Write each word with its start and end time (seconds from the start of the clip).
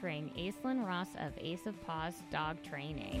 featuring 0.00 0.30
Aislinn 0.38 0.86
Ross 0.86 1.08
of 1.18 1.32
Ace 1.38 1.66
of 1.66 1.78
Paws 1.84 2.22
Dog 2.30 2.62
Training. 2.62 3.20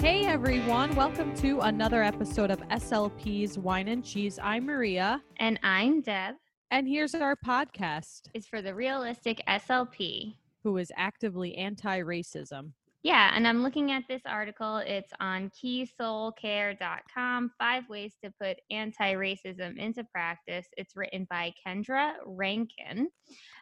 Hey 0.00 0.24
everyone, 0.26 0.94
welcome 0.94 1.34
to 1.36 1.60
another 1.60 2.02
episode 2.02 2.50
of 2.50 2.60
SLP's 2.68 3.58
Wine 3.58 3.88
and 3.88 4.04
Cheese. 4.04 4.38
I'm 4.40 4.66
Maria, 4.66 5.20
And 5.38 5.58
I'm 5.64 6.00
Deb. 6.00 6.36
and 6.70 6.86
here's 6.86 7.14
our 7.14 7.34
podcast, 7.36 8.22
It's 8.32 8.46
for 8.46 8.62
the 8.62 8.74
realistic 8.74 9.42
SLP. 9.48 10.36
who 10.62 10.76
is 10.76 10.92
actively 10.96 11.56
anti 11.56 12.00
racism. 12.00 12.72
Yeah, 13.06 13.30
and 13.36 13.46
I'm 13.46 13.62
looking 13.62 13.92
at 13.92 14.02
this 14.08 14.22
article. 14.26 14.78
It's 14.78 15.12
on 15.20 15.48
keysoulcare.com. 15.50 17.50
Five 17.56 17.88
ways 17.88 18.16
to 18.24 18.32
put 18.42 18.56
anti 18.72 19.14
racism 19.14 19.78
into 19.78 20.02
practice. 20.12 20.66
It's 20.76 20.96
written 20.96 21.24
by 21.30 21.52
Kendra 21.64 22.14
Rankin. 22.26 23.06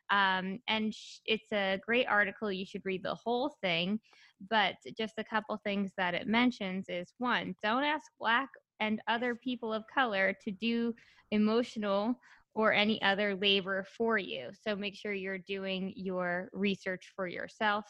Um, 0.09 0.61
and 0.67 0.95
sh- 0.95 1.19
it's 1.27 1.53
a 1.53 1.79
great 1.85 2.07
article. 2.07 2.51
You 2.51 2.65
should 2.65 2.87
read 2.87 3.03
the 3.03 3.17
whole 3.17 3.55
thing. 3.61 4.01
But 4.49 4.77
just 4.97 5.13
a 5.19 5.25
couple 5.25 5.61
things 5.63 5.91
that 5.99 6.15
it 6.15 6.27
mentions 6.27 6.87
is 6.89 7.13
one, 7.19 7.55
don't 7.63 7.85
ask 7.85 8.05
Black 8.19 8.49
and 8.81 9.03
other 9.09 9.35
people 9.35 9.75
of 9.75 9.85
color 9.95 10.35
to 10.43 10.53
do 10.53 10.95
emotional 11.33 12.19
or 12.55 12.73
any 12.73 13.03
other 13.03 13.37
labor 13.37 13.85
for 13.95 14.17
you. 14.17 14.49
So 14.67 14.75
make 14.75 14.97
sure 14.97 15.13
you're 15.13 15.37
doing 15.37 15.93
your 15.97 16.49
research 16.55 17.13
for 17.15 17.29
yourself. 17.29 17.85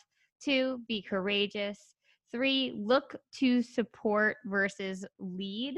Two, 0.44 0.80
be 0.88 1.00
courageous. 1.00 1.94
Three, 2.30 2.74
look 2.76 3.16
to 3.36 3.62
support 3.62 4.36
versus 4.44 5.04
lead. 5.18 5.76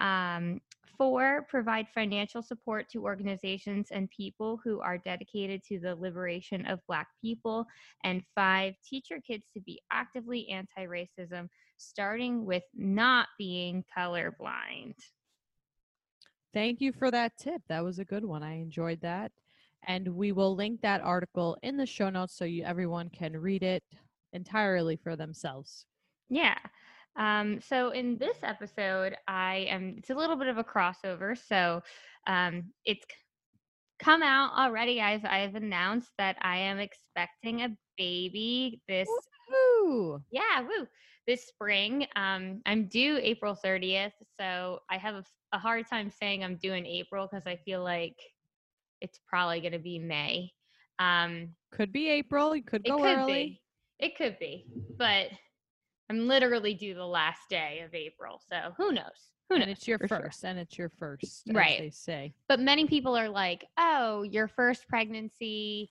Um, 0.00 0.60
four, 0.96 1.46
provide 1.48 1.86
financial 1.94 2.42
support 2.42 2.88
to 2.90 3.04
organizations 3.04 3.88
and 3.90 4.10
people 4.10 4.60
who 4.64 4.80
are 4.80 4.98
dedicated 4.98 5.62
to 5.68 5.78
the 5.78 5.94
liberation 5.94 6.66
of 6.66 6.80
Black 6.88 7.08
people. 7.20 7.66
And 8.02 8.22
five, 8.34 8.74
teach 8.84 9.10
your 9.10 9.20
kids 9.20 9.44
to 9.54 9.60
be 9.60 9.80
actively 9.92 10.48
anti 10.48 10.86
racism, 10.86 11.48
starting 11.76 12.44
with 12.44 12.62
not 12.74 13.28
being 13.38 13.84
colorblind. 13.96 14.94
Thank 16.52 16.80
you 16.80 16.92
for 16.92 17.10
that 17.10 17.36
tip. 17.36 17.62
That 17.68 17.84
was 17.84 17.98
a 17.98 18.04
good 18.04 18.24
one. 18.24 18.42
I 18.42 18.54
enjoyed 18.54 19.00
that. 19.02 19.32
And 19.86 20.08
we 20.08 20.32
will 20.32 20.54
link 20.54 20.80
that 20.82 21.00
article 21.00 21.56
in 21.62 21.76
the 21.76 21.86
show 21.86 22.10
notes 22.10 22.36
so 22.36 22.44
you 22.44 22.64
everyone 22.64 23.10
can 23.10 23.36
read 23.36 23.62
it 23.62 23.82
entirely 24.32 24.96
for 24.96 25.16
themselves. 25.16 25.86
Yeah. 26.28 26.58
Um, 27.16 27.60
so 27.60 27.90
in 27.90 28.18
this 28.18 28.38
episode, 28.42 29.16
I 29.28 29.66
am, 29.70 29.94
it's 29.98 30.10
a 30.10 30.14
little 30.14 30.36
bit 30.36 30.48
of 30.48 30.58
a 30.58 30.64
crossover. 30.64 31.38
So 31.38 31.82
um, 32.26 32.64
it's 32.84 33.04
come 34.00 34.22
out 34.22 34.52
already. 34.56 35.00
I've, 35.00 35.24
I've 35.24 35.54
announced 35.54 36.10
that 36.18 36.36
I 36.40 36.56
am 36.58 36.78
expecting 36.78 37.62
a 37.62 37.76
baby 37.96 38.80
this, 38.88 39.08
Ooh. 39.52 40.20
yeah, 40.30 40.60
woo, 40.62 40.86
this 41.26 41.46
spring. 41.46 42.06
Um, 42.16 42.60
I'm 42.66 42.88
due 42.88 43.18
April 43.22 43.56
30th. 43.64 44.12
So 44.40 44.80
I 44.90 44.98
have 44.98 45.24
a 45.52 45.58
hard 45.58 45.86
time 45.88 46.10
saying 46.10 46.42
I'm 46.42 46.56
due 46.56 46.72
in 46.72 46.84
April 46.84 47.28
because 47.30 47.46
I 47.46 47.56
feel 47.56 47.84
like 47.84 48.16
it's 49.04 49.20
probably 49.28 49.60
going 49.60 49.72
to 49.72 49.78
be 49.78 49.98
May. 49.98 50.50
Um, 50.98 51.50
Could 51.70 51.92
be 51.92 52.08
April. 52.08 52.56
You 52.56 52.62
could 52.62 52.84
it 52.84 52.90
go 52.90 52.98
could 52.98 53.18
early. 53.18 53.32
be. 53.34 53.60
It 54.00 54.16
could 54.16 54.38
be, 54.40 54.66
but 54.98 55.28
I'm 56.10 56.26
literally 56.26 56.74
due 56.74 56.94
the 56.94 57.06
last 57.06 57.42
day 57.48 57.82
of 57.84 57.94
April, 57.94 58.40
so 58.48 58.72
who 58.76 58.92
knows? 58.92 59.04
Who 59.50 59.56
knows? 59.58 59.62
And 59.62 59.70
it's 59.70 59.86
your 59.86 59.98
for 59.98 60.08
sure. 60.08 60.20
first, 60.22 60.44
and 60.44 60.58
it's 60.58 60.76
your 60.76 60.90
first, 60.98 61.42
as 61.48 61.54
Right. 61.54 61.78
they 61.78 61.90
say. 61.90 62.34
But 62.48 62.60
many 62.60 62.86
people 62.86 63.16
are 63.16 63.28
like, 63.28 63.64
"Oh, 63.78 64.22
your 64.22 64.48
first 64.48 64.88
pregnancy 64.88 65.90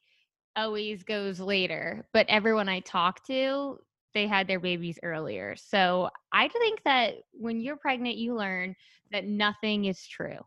always 0.56 1.03
goes 1.03 1.40
later." 1.40 2.07
But 2.13 2.25
everyone 2.30 2.68
I 2.68 2.81
talk 2.81 3.25
to, 3.28 3.80
they 4.13 4.28
had 4.28 4.47
their 4.47 4.59
babies 4.59 5.00
earlier. 5.01 5.56
So 5.56 6.09
I 6.31 6.50
think 6.50 6.84
that 6.84 7.16
when 7.31 7.62
you're 7.62 7.78
pregnant, 7.78 8.18
you 8.18 8.35
learn 8.35 8.75
that 9.12 9.25
nothing 9.25 9.85
is 9.85 10.06
true. 10.06 10.40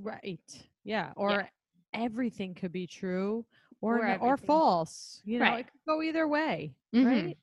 Right. 0.00 0.40
Yeah. 0.84 1.12
Or 1.16 1.48
everything 1.94 2.54
could 2.54 2.72
be 2.72 2.86
true 2.86 3.44
or 3.80 4.04
Or 4.06 4.18
or 4.18 4.36
false. 4.36 5.20
You 5.24 5.38
know, 5.38 5.44
Right. 5.46 5.60
it 5.60 5.70
could 5.72 5.80
go 5.86 6.02
either 6.02 6.26
way. 6.28 6.74
Mhm. 6.94 7.04
Right. 7.06 7.38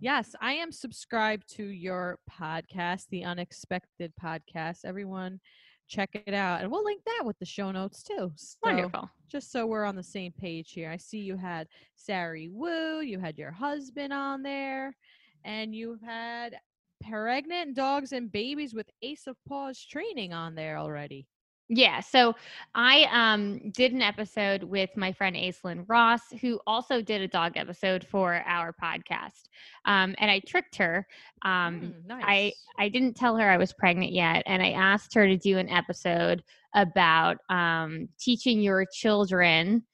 Yes, 0.00 0.34
I 0.40 0.54
am 0.54 0.72
subscribed 0.72 1.48
to 1.54 1.64
your 1.64 2.18
podcast, 2.30 3.08
the 3.10 3.24
Unexpected 3.24 4.12
Podcast. 4.20 4.84
Everyone, 4.84 5.40
check 5.86 6.10
it 6.14 6.34
out, 6.34 6.62
and 6.62 6.70
we'll 6.70 6.84
link 6.84 7.02
that 7.04 7.22
with 7.24 7.38
the 7.38 7.46
show 7.46 7.70
notes 7.70 8.02
too. 8.02 8.32
So, 8.36 8.58
Wonderful. 8.62 9.08
Just 9.28 9.50
so 9.52 9.66
we're 9.66 9.84
on 9.84 9.96
the 9.96 10.02
same 10.02 10.32
page 10.32 10.72
here. 10.72 10.90
I 10.90 10.96
see 10.96 11.18
you 11.20 11.36
had 11.36 11.68
Sari 11.96 12.48
Wu, 12.48 13.00
you 13.00 13.18
had 13.18 13.38
your 13.38 13.50
husband 13.52 14.12
on 14.12 14.42
there, 14.42 14.96
and 15.44 15.74
you 15.74 15.98
had 16.04 16.58
pregnant 17.02 17.74
dogs 17.76 18.12
and 18.12 18.30
babies 18.32 18.74
with 18.74 18.90
Ace 19.02 19.26
of 19.26 19.36
Paws 19.44 19.84
training 19.84 20.32
on 20.32 20.54
there 20.54 20.76
already. 20.78 21.26
Yeah, 21.70 22.00
so 22.00 22.34
I 22.74 23.06
um 23.10 23.70
did 23.70 23.92
an 23.92 24.02
episode 24.02 24.64
with 24.64 24.90
my 24.96 25.12
friend 25.12 25.34
Aislinn 25.34 25.84
Ross, 25.88 26.20
who 26.42 26.60
also 26.66 27.00
did 27.00 27.22
a 27.22 27.28
dog 27.28 27.56
episode 27.56 28.06
for 28.06 28.34
our 28.46 28.74
podcast. 28.74 29.48
Um, 29.86 30.14
and 30.18 30.30
I 30.30 30.40
tricked 30.40 30.76
her. 30.76 31.06
Um, 31.42 31.80
Mm, 31.80 32.06
nice. 32.06 32.22
I 32.26 32.52
I 32.78 32.88
didn't 32.90 33.14
tell 33.16 33.36
her 33.38 33.48
I 33.48 33.56
was 33.56 33.72
pregnant 33.72 34.12
yet, 34.12 34.42
and 34.46 34.62
I 34.62 34.72
asked 34.72 35.14
her 35.14 35.26
to 35.26 35.38
do 35.38 35.56
an 35.56 35.70
episode 35.70 36.42
about 36.74 37.38
um, 37.48 38.08
teaching 38.18 38.60
your 38.60 38.84
children 38.92 39.84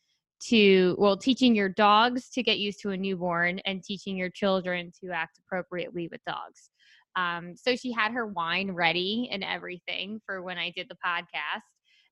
to 0.49 0.97
well, 0.99 1.17
teaching 1.17 1.55
your 1.55 1.69
dogs 1.69 2.31
to 2.31 2.43
get 2.43 2.59
used 2.59 2.81
to 2.81 2.91
a 2.91 2.97
newborn, 2.97 3.61
and 3.61 3.83
teaching 3.85 4.17
your 4.17 4.31
children 4.31 4.91
to 5.05 5.11
act 5.13 5.39
appropriately 5.39 6.09
with 6.11 6.21
dogs. 6.25 6.71
Um, 7.17 7.55
so 7.57 7.77
she 7.77 7.93
had 7.93 8.13
her 8.13 8.27
wine 8.27 8.71
ready 8.73 9.29
and 9.33 9.43
everything 9.45 10.21
for 10.25 10.43
when 10.43 10.59
I 10.59 10.71
did 10.71 10.89
the 10.89 10.97
podcast, 11.05 11.63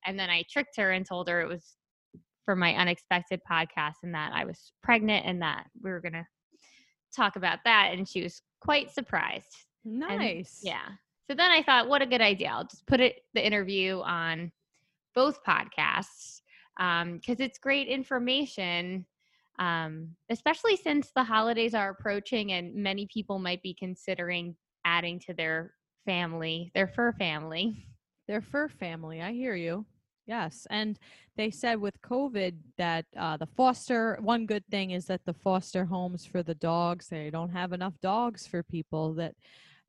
and 0.06 0.18
then 0.18 0.30
I 0.30 0.44
tricked 0.50 0.76
her 0.76 0.90
and 0.92 1.06
told 1.06 1.28
her 1.28 1.40
it 1.40 1.48
was 1.48 1.76
for 2.44 2.56
my 2.56 2.74
unexpected 2.74 3.40
podcast, 3.50 3.96
and 4.02 4.14
that 4.14 4.32
I 4.34 4.44
was 4.44 4.72
pregnant, 4.82 5.26
and 5.26 5.42
that 5.42 5.66
we 5.82 5.90
were 5.90 6.00
gonna 6.00 6.26
talk 7.14 7.36
about 7.36 7.60
that, 7.64 7.90
and 7.92 8.08
she 8.08 8.22
was 8.22 8.42
quite 8.60 8.90
surprised. 8.90 9.66
And- 9.84 9.98
nice. 9.98 10.60
yeah. 10.62 10.88
So 11.30 11.34
then 11.34 11.50
I 11.50 11.62
thought, 11.62 11.88
what 11.88 12.00
a 12.00 12.06
good 12.06 12.22
idea. 12.22 12.48
I'll 12.48 12.64
just 12.64 12.86
put 12.86 13.00
it 13.00 13.22
the 13.34 13.46
interview 13.46 14.00
on 14.00 14.50
both 15.14 15.44
podcasts 15.44 16.40
because 16.78 17.40
it's 17.40 17.58
great 17.58 17.86
information, 17.88 19.04
um, 19.58 20.16
especially 20.30 20.76
since 20.76 21.10
the 21.14 21.24
holidays 21.24 21.74
are 21.74 21.90
approaching 21.90 22.52
and 22.52 22.74
many 22.74 23.06
people 23.12 23.38
might 23.38 23.62
be 23.62 23.74
considering 23.74 24.56
adding 24.88 25.18
to 25.20 25.34
their 25.34 25.74
family, 26.06 26.70
their 26.74 26.88
fur 26.88 27.12
family. 27.12 27.84
Their 28.26 28.40
fur 28.40 28.68
family. 28.68 29.20
I 29.20 29.32
hear 29.32 29.54
you. 29.54 29.84
Yes. 30.26 30.66
And 30.70 30.98
they 31.36 31.50
said 31.50 31.80
with 31.80 32.00
COVID 32.02 32.54
that 32.76 33.04
uh, 33.16 33.36
the 33.36 33.46
foster, 33.46 34.18
one 34.20 34.46
good 34.46 34.64
thing 34.70 34.90
is 34.90 35.06
that 35.06 35.24
the 35.24 35.34
foster 35.34 35.84
homes 35.84 36.26
for 36.26 36.42
the 36.42 36.54
dogs, 36.54 37.08
they 37.08 37.30
don't 37.30 37.52
have 37.52 37.72
enough 37.72 37.94
dogs 38.02 38.46
for 38.46 38.62
people, 38.62 39.14
that 39.14 39.34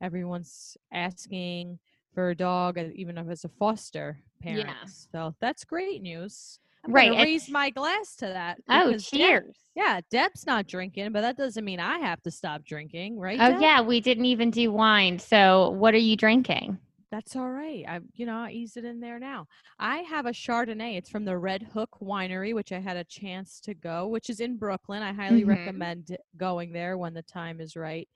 everyone's 0.02 0.76
asking 0.92 1.78
for 2.14 2.30
a 2.30 2.34
dog, 2.34 2.78
even 2.94 3.18
if 3.18 3.28
it's 3.28 3.44
a 3.44 3.50
foster 3.58 4.18
parent. 4.42 4.66
Yeah. 4.66 4.84
So 5.12 5.34
that's 5.40 5.64
great 5.64 6.02
news. 6.02 6.58
I'm 6.84 6.92
Right, 6.92 7.08
gonna 7.10 7.20
and- 7.20 7.26
raise 7.26 7.50
my 7.50 7.70
glass 7.70 8.16
to 8.16 8.26
that. 8.26 8.58
Oh, 8.68 8.86
because 8.88 9.08
Deb- 9.10 9.20
cheers. 9.20 9.56
yeah, 9.74 10.00
Deb's 10.10 10.46
not 10.46 10.66
drinking, 10.66 11.12
but 11.12 11.20
that 11.20 11.36
doesn't 11.36 11.64
mean 11.64 11.78
I 11.80 11.98
have 11.98 12.22
to 12.22 12.30
stop 12.30 12.64
drinking, 12.64 13.18
right? 13.18 13.38
Oh, 13.40 13.52
Deb? 13.52 13.60
yeah. 13.60 13.80
We 13.82 14.00
didn't 14.00 14.24
even 14.24 14.50
do 14.50 14.72
wine. 14.72 15.18
So 15.18 15.70
what 15.70 15.92
are 15.94 15.98
you 15.98 16.16
drinking? 16.16 16.78
That's 17.10 17.34
all 17.36 17.50
right. 17.50 17.84
I, 17.88 18.00
you 18.14 18.24
know, 18.24 18.36
I 18.38 18.52
ease 18.52 18.76
it 18.76 18.84
in 18.84 19.00
there 19.00 19.18
now. 19.18 19.46
I 19.80 19.98
have 19.98 20.26
a 20.26 20.30
Chardonnay. 20.30 20.96
It's 20.96 21.10
from 21.10 21.24
the 21.24 21.36
Red 21.36 21.64
Hook 21.74 21.90
Winery, 22.00 22.54
which 22.54 22.70
I 22.72 22.78
had 22.78 22.96
a 22.96 23.02
chance 23.04 23.60
to 23.62 23.74
go, 23.74 24.06
which 24.06 24.30
is 24.30 24.38
in 24.40 24.56
Brooklyn. 24.56 25.02
I 25.02 25.12
highly 25.12 25.42
Mhm. 25.42 25.48
recommend 25.48 26.16
going 26.36 26.72
there 26.72 26.96
when 26.96 27.12
the 27.12 27.22
time 27.24 27.60
is 27.60 27.74
right 27.76 28.08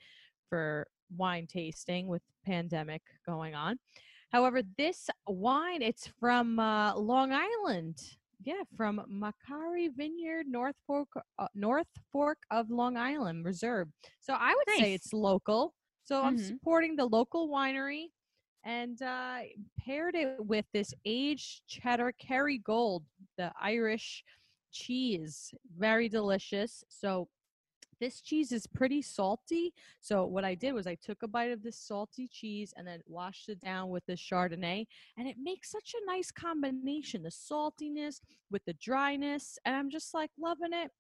for 0.49 0.87
wine 1.17 1.47
tasting 1.49 2.07
with 2.07 2.23
pandemic 2.47 3.03
going 3.27 3.55
on. 3.57 3.79
However, 4.31 4.63
this 4.79 5.11
wine, 5.27 5.83
it's 5.83 6.07
from 6.07 6.59
uh, 6.61 6.95
Long 6.97 7.33
Island. 7.33 7.99
Yeah, 8.41 8.63
from 8.77 9.01
Macari 9.11 9.89
Vineyard, 9.95 10.47
North 10.47 10.77
Fork, 10.87 11.09
uh, 11.39 11.49
North 11.55 11.89
Fork 12.13 12.39
of 12.51 12.71
Long 12.71 12.97
Island 12.97 13.45
Reserve. 13.45 13.89
So 14.21 14.35
I 14.35 14.55
would 14.55 14.69
say 14.71 14.95
it's 14.95 15.13
local. 15.13 15.75
So 16.03 16.23
I'm 16.25 16.37
Mhm. 16.37 16.47
supporting 16.49 16.97
the 16.97 17.07
local 17.07 17.49
winery 17.49 18.09
and 18.65 19.01
uh, 19.03 19.41
paired 19.79 20.15
it 20.15 20.45
with 20.45 20.67
this 20.73 20.93
aged 21.05 21.63
cheddar 21.67 22.13
Kerrygold, 22.13 23.05
the 23.39 23.53
Irish 23.61 24.25
cheese. 24.73 25.53
Very 25.77 26.09
delicious. 26.09 26.85
So 26.89 27.29
this 28.05 28.21
cheese 28.21 28.53
is 28.53 28.67
pretty 28.67 29.01
salty. 29.01 29.73
So 30.01 30.27
what 30.27 30.45
I 30.45 30.55
did 30.55 30.73
was 30.73 30.87
I 30.87 30.95
took 30.97 31.23
a 31.23 31.29
bite 31.29 31.53
of 31.53 31.63
this 31.63 31.79
salty 31.79 32.29
cheese 32.31 32.75
and 32.77 32.87
then 32.87 33.01
washed 33.07 33.49
it 33.49 33.61
down 33.61 33.89
with 33.89 34.05
this 34.05 34.21
Chardonnay, 34.21 34.87
and 35.17 35.27
it 35.27 35.37
makes 35.43 35.71
such 35.71 35.95
a 35.95 36.07
nice 36.07 36.31
combination, 36.31 37.23
the 37.23 37.31
saltiness 37.31 38.21
with 38.51 38.63
the 38.67 38.75
dryness, 38.75 39.59
and 39.65 39.75
I'm 39.75 39.89
just 39.89 40.13
like 40.13 40.31
loving 40.39 40.75
it. 40.75 40.91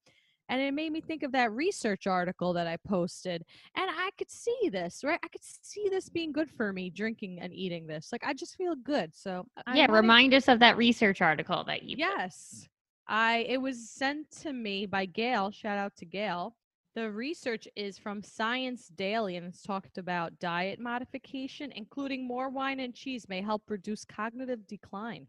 And 0.48 0.60
it 0.60 0.72
made 0.72 0.92
me 0.92 1.02
think 1.02 1.22
of 1.22 1.32
that 1.32 1.52
research 1.52 2.06
article 2.06 2.54
that 2.54 2.66
I 2.66 2.76
posted. 2.86 3.44
And 3.76 3.90
I 3.90 4.10
could 4.18 4.30
see 4.30 4.70
this, 4.70 5.02
right? 5.02 5.18
I 5.22 5.28
could 5.28 5.42
see 5.42 5.88
this 5.90 6.08
being 6.08 6.32
good 6.32 6.50
for 6.50 6.72
me 6.72 6.90
drinking 6.90 7.38
and 7.40 7.52
eating 7.52 7.86
this. 7.86 8.10
Like 8.12 8.24
I 8.26 8.34
just 8.34 8.56
feel 8.56 8.76
good. 8.76 9.14
So 9.14 9.46
I 9.66 9.76
yeah, 9.76 9.90
remind 9.90 10.34
us 10.34 10.48
of 10.48 10.58
that 10.60 10.76
research 10.76 11.20
article 11.20 11.64
that 11.64 11.82
you. 11.82 11.96
put. 11.96 12.00
Yes. 12.00 12.68
I 13.06 13.46
it 13.48 13.58
was 13.58 13.90
sent 13.90 14.30
to 14.42 14.52
me 14.52 14.86
by 14.86 15.04
Gail. 15.06 15.50
Shout 15.50 15.78
out 15.78 15.96
to 15.98 16.06
Gail. 16.06 16.54
The 16.94 17.10
research 17.10 17.66
is 17.74 17.98
from 17.98 18.22
Science 18.22 18.86
Daily 18.88 19.36
and 19.36 19.46
it's 19.46 19.62
talked 19.62 19.98
about 19.98 20.38
diet 20.38 20.78
modification, 20.78 21.72
including 21.72 22.26
more 22.26 22.48
wine 22.50 22.78
and 22.80 22.94
cheese 22.94 23.28
may 23.28 23.42
help 23.42 23.62
reduce 23.68 24.04
cognitive 24.04 24.64
decline. 24.68 25.26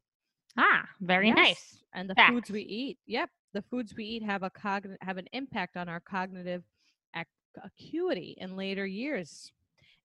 Ah, 0.57 0.87
very 1.01 1.27
Yes, 1.27 1.35
nice. 1.37 1.83
And 1.93 2.09
the 2.09 2.15
Facts. 2.15 2.31
foods 2.33 2.49
we 2.51 2.61
eat. 2.61 2.99
Yep. 3.07 3.29
The 3.53 3.63
foods 3.63 3.95
we 3.95 4.05
eat 4.05 4.23
have 4.23 4.43
a 4.43 4.49
cogn- 4.51 4.97
have 5.01 5.17
an 5.17 5.27
impact 5.33 5.75
on 5.75 5.89
our 5.89 5.99
cognitive 5.99 6.63
ac- 7.15 7.25
acuity 7.63 8.35
in 8.37 8.55
later 8.55 8.85
years. 8.85 9.51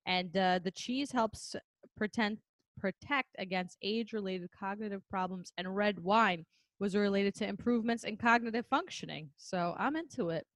And 0.07 0.35
uh, 0.35 0.59
the 0.63 0.71
cheese 0.71 1.11
helps 1.11 1.55
pretend 1.95 2.39
protect 2.79 3.35
against 3.37 3.77
age-related 3.83 4.49
cognitive 4.57 5.07
problems 5.09 5.51
and 5.57 5.75
red 5.75 5.99
wine 5.99 6.45
was 6.79 6.95
related 6.95 7.35
to 7.35 7.47
improvements 7.47 8.03
in 8.03 8.17
cognitive 8.17 8.65
functioning. 8.67 9.29
So 9.37 9.75
I'm 9.77 9.95
into 9.95 10.29
it. 10.31 10.47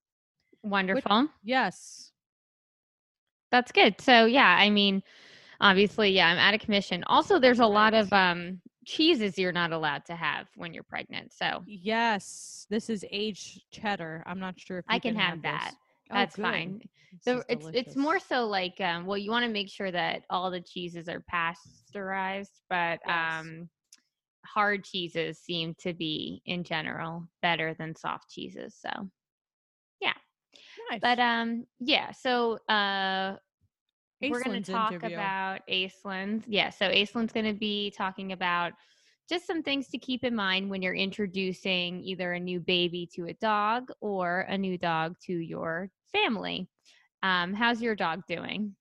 Wonderful. 0.66 1.30
Yes. 1.44 2.12
That's 3.52 3.72
good. 3.72 4.02
So 4.02 4.26
yeah, 4.26 4.56
I 4.60 4.70
mean, 4.70 5.04
obviously, 5.62 6.10
yeah, 6.12 6.28
I'm 6.28 6.38
out 6.38 6.54
of 6.56 6.60
commission. 6.60 7.04
Also, 7.08 7.40
there's 7.40 7.60
a 7.60 7.66
lot 7.68 7.94
of 7.94 8.12
um 8.12 8.62
cheeses 8.86 9.38
you're 9.40 9.52
not 9.52 9.72
allowed 9.72 10.06
to 10.06 10.16
have 10.16 10.48
when 10.56 10.74
you're 10.74 10.84
pregnant. 10.84 11.34
So 11.34 11.64
Yes. 11.68 12.66
This 12.70 12.90
is 12.90 13.06
aged 13.12 13.62
cheddar. 13.72 14.24
I'm 14.26 14.40
not 14.40 14.60
sure 14.60 14.80
if 14.80 14.86
I 14.90 14.96
you 14.96 15.02
can 15.02 15.16
have 15.16 15.42
this. 15.42 15.44
that. 15.44 15.72
Oh, 16.12 16.16
that's 16.16 16.36
good. 16.36 16.44
fine. 16.44 16.80
This 16.80 17.22
So 17.24 17.44
it's 17.48 17.68
it's 17.74 17.96
more 17.96 18.20
so 18.20 18.46
like 18.48 18.82
um 18.82 19.06
well 19.06 19.18
you 19.18 19.32
want 19.32 19.46
to 19.46 19.52
make 19.52 19.70
sure 19.70 19.92
that 19.92 20.24
all 20.30 20.50
the 20.52 20.62
cheeses 20.62 21.08
are 21.08 21.24
pasteurized, 21.30 22.62
but 22.70 23.00
Yes. 23.08 23.46
um 23.46 23.70
hard 24.46 24.84
cheeses 24.84 25.40
seem 25.40 25.76
to 25.80 25.94
be 25.94 26.42
in 26.46 26.64
general 26.64 27.28
better 27.42 27.76
than 27.78 27.96
soft 27.96 28.30
cheeses. 28.30 28.76
So 28.80 29.10
nice. 30.92 31.00
but 31.02 31.20
um 31.20 31.66
yeah, 31.80 32.12
so 32.12 32.60
uh 32.70 33.36
we're 34.22 34.44
going 34.44 34.64
to 34.64 34.72
talk 34.72 34.94
interview. 34.94 35.18
about 35.18 35.60
Aislinn. 35.70 36.44
Yeah, 36.48 36.70
so 36.70 36.90
Aislinn's 36.90 37.34
going 37.34 37.46
to 37.46 37.54
be 37.54 37.92
talking 37.92 38.32
about 38.32 38.74
just 39.30 39.46
some 39.48 39.64
things 39.64 39.88
to 39.90 39.98
keep 39.98 40.24
in 40.24 40.36
mind 40.36 40.70
when 40.70 40.82
you're 40.82 40.94
introducing 40.96 42.02
either 42.02 42.34
a 42.34 42.40
new 42.40 42.60
baby 42.60 43.08
to 43.14 43.26
a 43.26 43.34
dog 43.34 43.92
or 44.00 44.42
a 44.42 44.58
new 44.58 44.78
dog 44.78 45.16
to 45.26 45.34
your 45.34 45.90
family. 46.12 46.68
Um, 47.24 47.54
how's 47.54 47.82
your 47.82 47.96
dog 47.96 48.22
doing? 48.28 48.76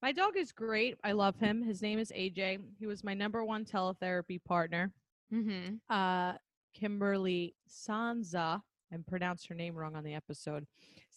My 0.00 0.12
dog 0.12 0.36
is 0.36 0.50
great. 0.50 0.96
I 1.04 1.12
love 1.12 1.38
him. 1.38 1.62
His 1.62 1.82
name 1.82 1.98
is 1.98 2.10
AJ. 2.10 2.58
He 2.78 2.86
was 2.86 3.04
my 3.04 3.14
number 3.14 3.44
one 3.44 3.64
teletherapy 3.64 4.42
partner. 4.44 4.92
Mm-hmm. 5.32 5.76
Uh, 5.88 6.32
Kimberly 6.74 7.54
Sanza. 7.68 8.60
I 8.92 8.96
pronounced 9.08 9.46
her 9.48 9.54
name 9.54 9.74
wrong 9.74 9.94
on 9.94 10.04
the 10.04 10.14
episode. 10.14 10.66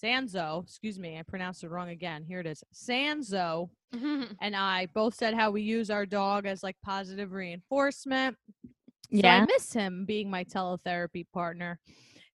Sanzo, 0.04 0.64
excuse 0.64 1.00
me, 1.00 1.18
I 1.18 1.24
pronounced 1.24 1.64
it 1.64 1.70
wrong 1.70 1.90
again. 1.90 2.24
Here 2.24 2.40
it 2.40 2.48
is. 2.48 2.64
Sanzo 2.74 3.70
and 3.94 4.56
I 4.56 4.88
both 4.94 5.16
said 5.16 5.34
how 5.34 5.52
we 5.52 5.62
use 5.62 5.90
our 5.90 6.06
dog 6.06 6.46
as 6.46 6.64
like 6.64 6.76
positive 6.84 7.32
reinforcement. 7.32 8.36
So 8.66 8.70
Yeah. 9.12 9.42
I 9.42 9.46
miss 9.46 9.72
him 9.72 10.06
being 10.06 10.30
my 10.30 10.44
teletherapy 10.44 11.26
partner. 11.34 11.80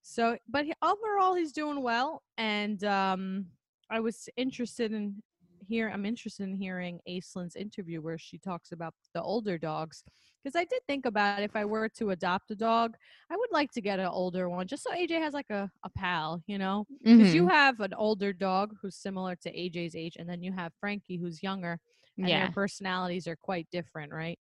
So, 0.02 0.38
but 0.50 0.66
he, 0.66 0.74
overall, 0.82 1.36
he's 1.36 1.52
doing 1.52 1.84
well. 1.84 2.24
And 2.38 2.84
um, 2.84 3.46
I 3.90 4.00
was 4.00 4.28
interested 4.38 4.92
in 4.92 5.22
here. 5.72 5.90
I'm 5.94 6.06
interested 6.06 6.44
in 6.44 6.56
hearing 6.56 7.00
Aislinn's 7.08 7.56
interview 7.56 8.02
where 8.02 8.18
she 8.18 8.38
talks 8.38 8.72
about 8.72 8.94
the 9.14 9.22
older 9.22 9.58
dogs. 9.58 10.04
Because 10.44 10.56
I 10.56 10.66
did 10.66 10.82
think 10.88 11.06
about 11.06 11.42
if 11.44 11.56
I 11.56 11.66
were 11.66 11.88
to 12.00 12.10
adopt 12.12 12.52
a 12.52 12.56
dog, 12.56 12.96
I 13.32 13.36
would 13.38 13.52
like 13.52 13.72
to 13.74 13.82
get 13.82 14.00
an 14.00 14.08
older 14.08 14.50
one 14.50 14.68
just 14.68 14.84
so 14.84 14.92
AJ 14.92 15.20
has 15.22 15.34
like 15.34 15.50
a, 15.52 15.70
a 15.84 15.90
pal, 15.90 16.42
you 16.48 16.58
know? 16.58 16.86
Because 17.04 17.34
you 17.34 17.44
Mhm. 17.46 17.52
have 17.52 17.80
an 17.80 17.94
older 17.94 18.34
dog 18.34 18.76
who's 18.82 18.96
similar 18.96 19.36
to 19.44 19.50
AJ's 19.52 19.96
age, 19.96 20.16
and 20.20 20.28
then 20.28 20.42
you 20.44 20.52
have 20.52 20.72
Frankie 20.80 21.18
who's 21.18 21.42
younger, 21.44 21.80
and 22.18 22.28
yeah. 22.28 22.40
their 22.46 22.52
personalities 22.52 23.28
are 23.28 23.36
quite 23.38 23.68
different, 23.72 24.12
right? 24.12 24.40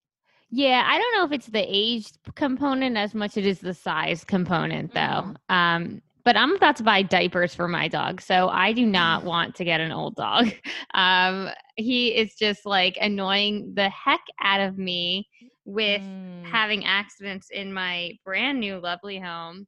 Yeah, 0.53 0.83
I 0.85 0.97
don't 0.99 1.13
know 1.13 1.25
if 1.25 1.31
it's 1.31 1.47
the 1.47 1.65
age 1.65 2.07
component 2.35 2.97
as 2.97 3.13
much 3.13 3.31
as 3.31 3.37
it 3.37 3.45
is 3.45 3.59
the 3.59 3.73
size 3.73 4.23
component, 4.25 4.93
though. 4.93 5.33
Um, 5.49 6.01
but 6.23 6.37
I'm 6.37 6.55
about 6.55 6.75
to 6.77 6.83
buy 6.83 7.01
diapers 7.01 7.53
for 7.55 7.67
my 7.67 7.87
dog, 7.87 8.21
so 8.21 8.49
I 8.49 8.73
do 8.73 8.85
not 8.85 9.23
want 9.23 9.55
to 9.55 9.63
get 9.63 9.81
an 9.81 9.91
old 9.91 10.15
dog. 10.15 10.51
Um, 10.93 11.49
he 11.77 12.09
is 12.09 12.35
just 12.35 12.65
like 12.65 12.97
annoying 12.99 13.71
the 13.75 13.89
heck 13.89 14.19
out 14.43 14.59
of 14.59 14.77
me 14.77 15.27
with 15.63 16.01
Mm. 16.01 16.45
having 16.51 16.85
accidents 16.85 17.49
in 17.49 17.71
my 17.73 18.11
brand 18.25 18.59
new 18.59 18.77
lovely 18.79 19.19
home. 19.19 19.67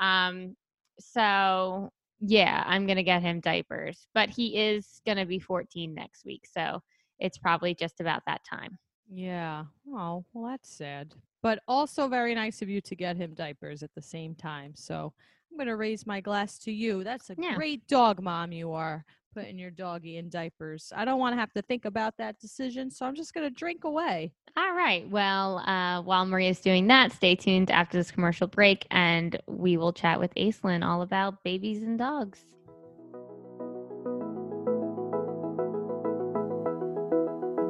Um, 0.00 0.56
so 0.98 1.90
yeah, 2.20 2.62
I'm 2.66 2.86
gonna 2.86 3.02
get 3.02 3.20
him 3.22 3.40
diapers, 3.40 4.06
but 4.14 4.30
he 4.30 4.56
is 4.56 5.00
gonna 5.04 5.26
be 5.26 5.38
14 5.38 5.92
next 5.94 6.24
week, 6.24 6.46
so 6.50 6.80
it's 7.18 7.36
probably 7.38 7.74
just 7.74 8.00
about 8.00 8.22
that 8.26 8.40
time. 8.48 8.78
Yeah. 9.12 9.64
Oh, 9.88 10.24
well, 10.32 10.50
that's 10.50 10.70
sad. 10.74 11.12
But 11.42 11.60
also 11.68 12.08
very 12.08 12.34
nice 12.34 12.62
of 12.62 12.68
you 12.68 12.80
to 12.82 12.94
get 12.94 13.16
him 13.16 13.34
diapers 13.34 13.82
at 13.82 13.90
the 13.94 14.02
same 14.02 14.34
time. 14.34 14.72
So 14.74 15.12
I'm 15.52 15.58
going 15.58 15.68
to 15.68 15.76
raise 15.76 16.06
my 16.06 16.22
glass 16.22 16.56
to 16.60 16.72
you. 16.72 17.04
That's 17.04 17.28
a 17.28 17.34
Yeah. 17.36 17.54
great 17.56 17.86
dog 17.86 18.22
mom 18.22 18.52
you 18.52 18.72
are, 18.72 19.04
putting 19.34 19.58
your 19.58 19.70
doggy 19.70 20.16
in 20.16 20.30
diapers. 20.30 20.90
I 20.96 21.04
don't 21.04 21.18
want 21.20 21.34
to 21.34 21.40
have 21.40 21.52
to 21.52 21.60
think 21.60 21.84
about 21.84 22.16
that 22.16 22.38
decision. 22.40 22.90
So 22.90 23.04
I'm 23.04 23.14
just 23.14 23.34
going 23.34 23.46
to 23.46 23.54
drink 23.54 23.84
away. 23.84 24.32
All 24.56 24.72
right. 24.74 25.06
Well, 25.10 25.58
uh, 25.58 26.00
while 26.02 26.24
Maria's 26.24 26.60
doing 26.60 26.86
that, 26.86 27.12
stay 27.12 27.34
tuned 27.34 27.70
after 27.70 27.98
this 27.98 28.10
commercial 28.10 28.46
break, 28.46 28.86
and 28.90 29.38
we 29.46 29.76
will 29.76 29.92
chat 29.92 30.18
with 30.18 30.34
Aislinn 30.36 30.82
all 30.86 31.02
about 31.02 31.44
babies 31.44 31.82
and 31.82 31.98
dogs. 31.98 32.40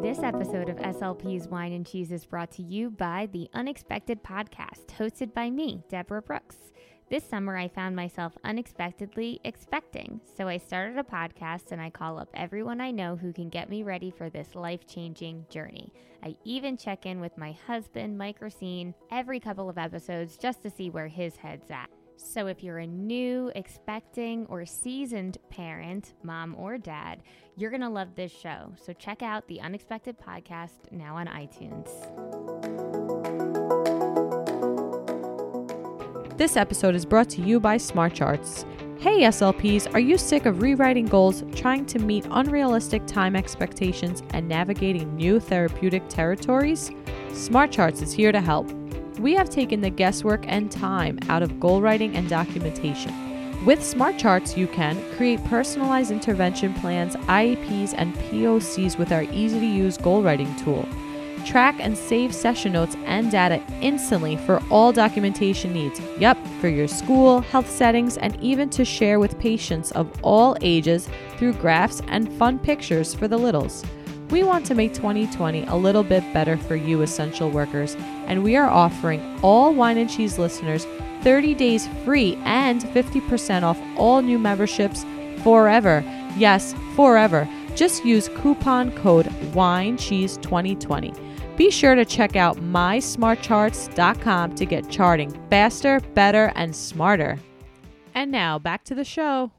This 0.03 0.19
episode 0.25 0.69
of 0.69 0.77
SLP's 0.79 1.47
Wine 1.49 1.73
and 1.73 1.87
Cheese 1.87 2.11
is 2.11 2.25
brought 2.27 2.51
to 2.53 2.63
you 2.63 2.91
by 2.91 3.29
the 3.33 3.49
Unexpected 3.55 4.23
Podcast, 4.25 4.87
hosted 4.99 5.33
by 5.33 5.49
me, 5.49 5.83
Deborah 5.89 6.21
Brooks. 6.21 6.57
This 7.13 7.29
summer, 7.29 7.59
I 7.59 7.69
found 7.69 7.95
myself 7.95 8.33
unexpectedly 8.43 9.39
expecting, 9.45 10.19
so 10.35 10.49
I 10.49 10.57
started 10.57 10.97
a 10.97 11.03
podcast 11.03 11.71
and 11.71 11.79
I 11.79 11.91
call 11.91 12.19
up 12.19 12.31
everyone 12.33 12.81
I 12.81 12.91
know 12.91 13.17
who 13.17 13.35
can 13.35 13.51
get 13.51 13.69
me 13.69 13.83
ready 13.83 14.11
for 14.11 14.31
this 14.31 14.55
life 14.55 14.87
changing 14.87 15.45
journey. 15.51 15.93
I 16.25 16.37
even 16.45 16.79
check 16.79 17.05
in 17.05 17.21
with 17.21 17.37
my 17.37 17.53
husband, 17.67 18.17
Mike 18.17 18.41
Racine, 18.41 18.95
every 19.11 19.41
couple 19.41 19.69
of 19.69 19.77
episodes 19.77 20.39
just 20.39 20.63
to 20.63 20.71
see 20.71 20.89
where 20.89 21.07
his 21.07 21.37
head's 21.37 21.71
at. 21.71 21.91
So 22.17 22.47
if 22.47 22.63
you're 22.63 22.79
a 22.79 22.87
new, 22.87 23.53
expecting, 23.57 24.47
or 24.47 24.65
seasoned 24.65 25.37
parent, 25.51 26.15
mom 26.23 26.55
or 26.59 26.79
dad, 26.79 27.25
you're 27.57 27.69
going 27.69 27.83
to 27.83 27.91
love 27.91 28.15
this 28.15 28.33
show. 28.33 28.73
So 28.83 28.95
check 28.95 29.23
out 29.23 29.47
the 29.49 29.61
Unexpected 29.61 30.17
Podcast 30.19 30.91
now 30.91 31.17
on 31.17 31.27
iTunes. 31.27 32.62
This 36.43 36.57
episode 36.57 36.97
is 36.97 37.07
brought 37.07 37.29
to 37.31 37.41
you 37.41 37.61
by 37.61 37.77
Smart 37.77 38.15
Charts. 38.15 38.67
Hey 38.99 39.21
SLPs, 39.21 39.95
are 39.95 40.01
you 40.01 40.19
sick 40.19 40.45
of 40.45 40.61
rewriting 40.61 41.07
goals, 41.07 41.45
trying 41.55 41.87
to 41.87 42.01
meet 42.01 42.27
unrealistic 42.33 43.07
time 43.07 43.37
expectations, 43.37 44.25
and 44.31 44.49
navigating 44.49 45.15
new 45.15 45.39
therapeutic 45.39 46.03
territories? 46.09 46.91
Smart 47.33 47.71
Charts 47.71 48.03
is 48.03 48.13
here 48.13 48.33
to 48.33 48.41
help. 48.41 48.69
We 49.21 49.35
have 49.35 49.51
taken 49.51 49.83
the 49.83 49.91
guesswork 49.91 50.45
and 50.49 50.69
time 50.69 51.21
out 51.29 51.45
of 51.45 51.61
goal 51.61 51.81
writing 51.81 52.17
and 52.17 52.29
documentation. 52.29 53.15
With 53.65 53.81
Smart 53.81 54.19
Charts, 54.19 54.57
you 54.57 54.67
can 54.67 55.01
create 55.15 55.45
personalized 55.45 56.11
intervention 56.11 56.75
plans, 56.75 57.15
IEPs, 57.15 57.95
and 57.97 58.13
POCs 58.15 58.99
with 58.99 59.13
our 59.13 59.23
easy 59.23 59.61
to 59.61 59.67
use 59.67 59.97
goal 59.97 60.25
writing 60.25 60.53
tool. 60.57 60.89
Track 61.45 61.77
and 61.81 61.97
save 61.99 62.35
session 62.35 62.73
notes 62.73 62.97
and 63.05 63.31
data 63.31 63.63
instantly 63.81 64.37
for 64.37 64.63
all 64.71 64.93
documentation 64.93 65.73
needs. 65.73 66.01
Yep, 66.19 66.39
for 66.61 66.69
your 66.69 66.89
school, 66.89 67.41
health 67.41 67.69
settings, 67.69 68.17
and 68.17 68.37
even 68.41 68.71
to 68.71 68.85
share 68.85 69.19
with 69.19 69.39
patients 69.39 69.91
of 69.93 70.11
all 70.23 70.57
ages 70.61 71.09
through 71.37 71.55
graphs 71.55 72.01
and 72.09 72.33
fun 72.35 72.59
pictures 72.59 73.13
for 73.15 73.29
the 73.29 73.39
littles. 73.39 73.85
We 74.31 74.45
want 74.45 74.65
to 74.67 74.75
make 74.75 74.95
2020 74.95 75.65
a 75.67 75.75
little 75.75 76.03
bit 76.03 76.25
better 76.33 76.57
for 76.57 76.77
you, 76.77 77.03
essential 77.03 77.51
workers, 77.51 77.97
and 78.27 78.43
we 78.43 78.57
are 78.57 78.71
offering 78.71 79.21
all 79.43 79.75
Wine 79.75 79.99
and 79.99 80.09
Cheese 80.09 80.39
listeners 80.39 80.87
30 81.23 81.55
days 81.55 81.89
free 82.05 82.37
and 82.45 82.83
50% 82.83 83.63
off 83.63 83.79
all 83.97 84.23
new 84.23 84.39
memberships 84.39 85.05
forever. 85.43 86.03
Yes, 86.37 86.75
forever. 86.97 87.49
Just 87.75 88.05
use 88.05 88.29
coupon 88.37 88.93
code 88.93 89.27
WINECHEESE2020. 89.55 91.32
Be 91.63 91.71
sure 91.71 91.95
to 91.95 92.05
check 92.05 92.35
out 92.35 92.57
mysmartcharts.com 92.57 94.55
to 94.57 94.67
get 94.67 94.91
charting 94.91 95.31
faster, 95.49 96.01
better, 96.13 96.51
and 96.57 96.75
smarter. 96.75 97.39
And 98.17 98.33
now 98.33 98.59
back 98.59 98.83
to 98.87 98.97
the 98.97 99.05
show. 99.05 99.53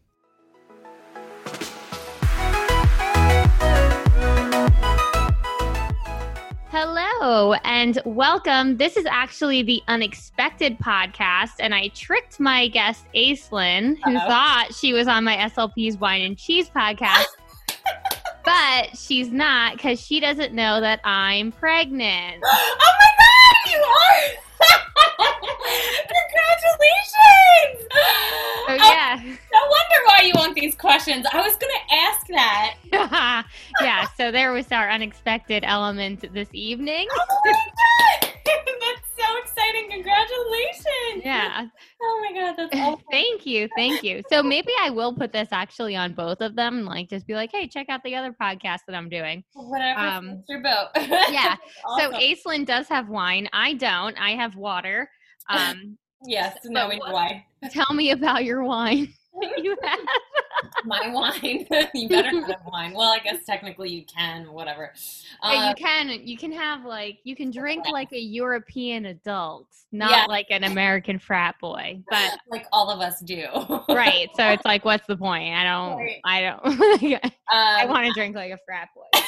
Hello 6.69 7.53
and 7.63 7.97
welcome. 8.03 8.75
This 8.75 8.97
is 8.97 9.05
actually 9.05 9.63
the 9.63 9.81
Unexpected 9.87 10.77
podcast, 10.79 11.53
and 11.61 11.73
I 11.73 11.87
tricked 11.89 12.37
my 12.37 12.67
guest 12.67 13.05
Aislinn, 13.15 13.95
who 14.03 14.17
Uh-oh. 14.17 14.27
thought 14.27 14.75
she 14.77 14.91
was 14.91 15.07
on 15.07 15.23
my 15.23 15.37
SLP's 15.37 15.97
Wine 15.97 16.23
and 16.23 16.37
Cheese 16.37 16.69
podcast, 16.69 17.27
but 18.63 18.97
she's 18.97 19.29
not 19.29 19.73
because 19.73 19.99
she 19.99 20.19
doesn't 20.19 20.53
know 20.53 20.79
that 20.79 21.01
I'm 21.03 21.51
pregnant. 21.51 22.43
Oh 22.85 22.95
my 22.99 23.11
god, 23.19 23.71
you 23.71 23.79
are! 23.79 24.23
Congratulations! 26.13 27.87
Oh, 28.67 28.75
yeah, 28.75 29.19
no 29.21 29.59
wonder 29.61 29.99
why 30.05 30.19
you 30.23 30.33
want 30.35 30.55
these 30.55 30.75
questions. 30.75 31.25
I 31.31 31.41
was 31.41 31.55
gonna 31.55 31.73
ask 31.91 32.27
that. 32.27 32.75
yeah. 33.81 34.07
So 34.17 34.31
there 34.31 34.51
was 34.51 34.71
our 34.71 34.89
unexpected 34.89 35.63
element 35.65 36.33
this 36.33 36.49
evening. 36.53 37.07
Oh 37.11 37.25
my 37.45 37.51
god! 37.51 38.33
That's 38.45 39.02
exciting. 39.41 39.89
Congratulations! 39.91 41.23
Yeah. 41.23 41.67
Oh 42.01 42.21
my 42.29 42.39
god, 42.39 42.55
that's 42.57 42.75
awesome. 42.79 43.03
Thank 43.11 43.45
you. 43.45 43.67
Thank 43.75 44.03
you. 44.03 44.21
So 44.31 44.41
maybe 44.43 44.71
I 44.81 44.89
will 44.89 45.13
put 45.13 45.31
this 45.31 45.49
actually 45.51 45.95
on 45.95 46.13
both 46.13 46.41
of 46.41 46.55
them 46.55 46.85
like 46.85 47.09
just 47.09 47.25
be 47.27 47.35
like, 47.35 47.51
hey, 47.51 47.67
check 47.67 47.87
out 47.89 48.01
the 48.03 48.15
other 48.15 48.35
podcast 48.41 48.79
that 48.87 48.95
I'm 48.95 49.09
doing. 49.09 49.43
Whatever 49.53 49.99
Um, 49.99 50.43
your 50.49 50.61
boat. 50.61 50.87
Yeah. 50.95 51.55
So 51.97 52.11
Aislinn 52.11 52.65
does 52.65 52.87
have 52.89 53.09
wine. 53.09 53.47
I 53.53 53.73
don't. 53.73 54.15
I 54.19 54.31
have 54.31 54.55
water. 54.55 55.09
Um, 55.49 55.97
yes, 56.25 56.57
we 56.63 56.69
know 56.73 56.87
why. 56.87 57.45
tell 57.69 57.93
me 57.93 58.11
about 58.11 58.45
your 58.45 58.63
wine. 58.63 59.13
you 59.57 59.75
have. 59.83 59.99
My 60.85 61.07
wine. 61.13 61.65
you 61.93 62.09
better 62.09 62.31
not 62.31 62.49
have 62.51 62.61
wine. 62.71 62.93
Well, 62.93 63.11
I 63.11 63.19
guess 63.19 63.45
technically 63.45 63.89
you 63.89 64.03
can, 64.05 64.51
whatever. 64.51 64.93
Yeah, 65.43 65.49
Uh, 65.49 65.69
you 65.69 65.75
can 65.75 66.09
you 66.27 66.37
can 66.37 66.51
have 66.51 66.85
like 66.85 67.19
you 67.23 67.35
can 67.35 67.51
drink 67.51 67.85
like 67.91 68.11
a 68.11 68.19
European 68.19 69.05
adult, 69.07 69.67
not 69.91 70.11
Yeah. 70.11 70.25
like 70.27 70.47
an 70.49 70.63
American 70.63 71.19
frat 71.19 71.55
boy. 71.61 72.01
But 72.09 72.37
like 72.49 72.65
all 72.71 72.89
of 72.89 72.99
us 73.01 73.19
do. 73.21 73.45
right, 73.89 74.29
so 74.35 74.47
it's 74.49 74.65
like, 74.65 74.85
what's 74.85 75.07
the 75.07 75.17
point? 75.17 75.53
I 75.55 75.63
don't. 75.63 75.97
Right. 75.97 76.21
I 76.25 76.41
don't. 76.41 77.31
I 77.51 77.83
Um, 77.83 77.89
want 77.89 78.07
to 78.07 78.13
drink 78.13 78.35
like 78.35 78.51
a 78.51 78.59
frat 78.65 78.89
boy. 78.95 79.19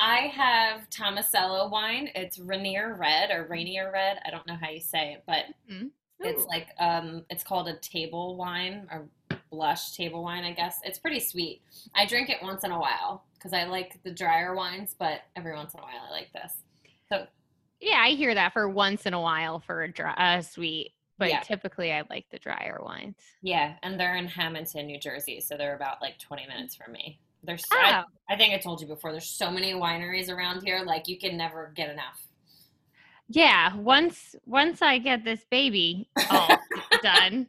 I 0.00 0.32
have 0.34 0.90
Tomasello 0.90 1.70
wine. 1.70 2.10
It's 2.14 2.38
Rainier 2.38 2.96
Red 2.98 3.30
or 3.30 3.46
Rainier 3.48 3.90
Red. 3.92 4.18
I 4.26 4.30
don't 4.30 4.46
know 4.46 4.56
how 4.60 4.68
you 4.70 4.80
say 4.80 5.12
it, 5.12 5.22
but 5.26 5.44
it's 6.20 6.44
like 6.46 6.68
um 6.80 7.24
it's 7.30 7.44
called 7.44 7.68
a 7.68 7.76
table 7.76 8.36
wine 8.36 8.86
or 8.90 9.06
blush 9.50 9.96
table 9.96 10.22
wine, 10.22 10.44
I 10.44 10.52
guess. 10.52 10.80
It's 10.84 10.98
pretty 10.98 11.20
sweet. 11.20 11.62
I 11.94 12.06
drink 12.06 12.28
it 12.30 12.38
once 12.42 12.64
in 12.64 12.70
a 12.72 12.78
while 12.80 13.24
because 13.34 13.52
I 13.52 13.64
like 13.64 14.02
the 14.02 14.10
drier 14.10 14.54
wines, 14.54 14.94
but 14.98 15.22
every 15.36 15.54
once 15.54 15.74
in 15.74 15.80
a 15.80 15.82
while 15.82 16.06
I 16.08 16.10
like 16.10 16.32
this. 16.32 16.52
So 17.08 17.26
Yeah, 17.80 17.98
I 17.98 18.10
hear 18.10 18.34
that 18.34 18.52
for 18.52 18.68
once 18.68 19.06
in 19.06 19.14
a 19.14 19.20
while 19.20 19.60
for 19.60 19.82
a 19.82 19.92
dry, 19.92 20.12
uh, 20.12 20.42
sweet, 20.42 20.92
but 21.18 21.28
Yeah. 21.28 21.40
typically 21.40 21.92
I 21.92 22.02
like 22.10 22.26
the 22.30 22.38
drier 22.38 22.80
wines. 22.82 23.16
yeah, 23.42 23.76
and 23.82 23.98
they're 24.00 24.16
in 24.16 24.26
Hammonton, 24.26 24.86
New 24.86 24.98
Jersey, 24.98 25.40
so 25.40 25.56
they're 25.56 25.76
about 25.76 26.02
like 26.02 26.18
20 26.18 26.46
minutes 26.46 26.74
from 26.74 26.92
me. 26.92 27.20
There's 27.42 27.64
Oh, 27.72 27.76
I, 27.80 28.04
I 28.28 28.36
think 28.36 28.54
I 28.54 28.58
told 28.58 28.80
you 28.80 28.88
before, 28.88 29.12
there's 29.12 29.28
so 29.28 29.50
many 29.50 29.72
wineries 29.72 30.28
around 30.30 30.62
here, 30.64 30.82
like 30.84 31.06
you 31.06 31.18
can 31.18 31.36
never 31.36 31.72
get 31.76 31.90
enough. 31.90 32.26
yeah. 33.28 33.74
Once 33.76 34.34
once 34.46 34.82
I 34.82 34.98
get 34.98 35.24
this 35.24 35.44
baby 35.50 36.08
all 36.30 36.58
done, 37.02 37.46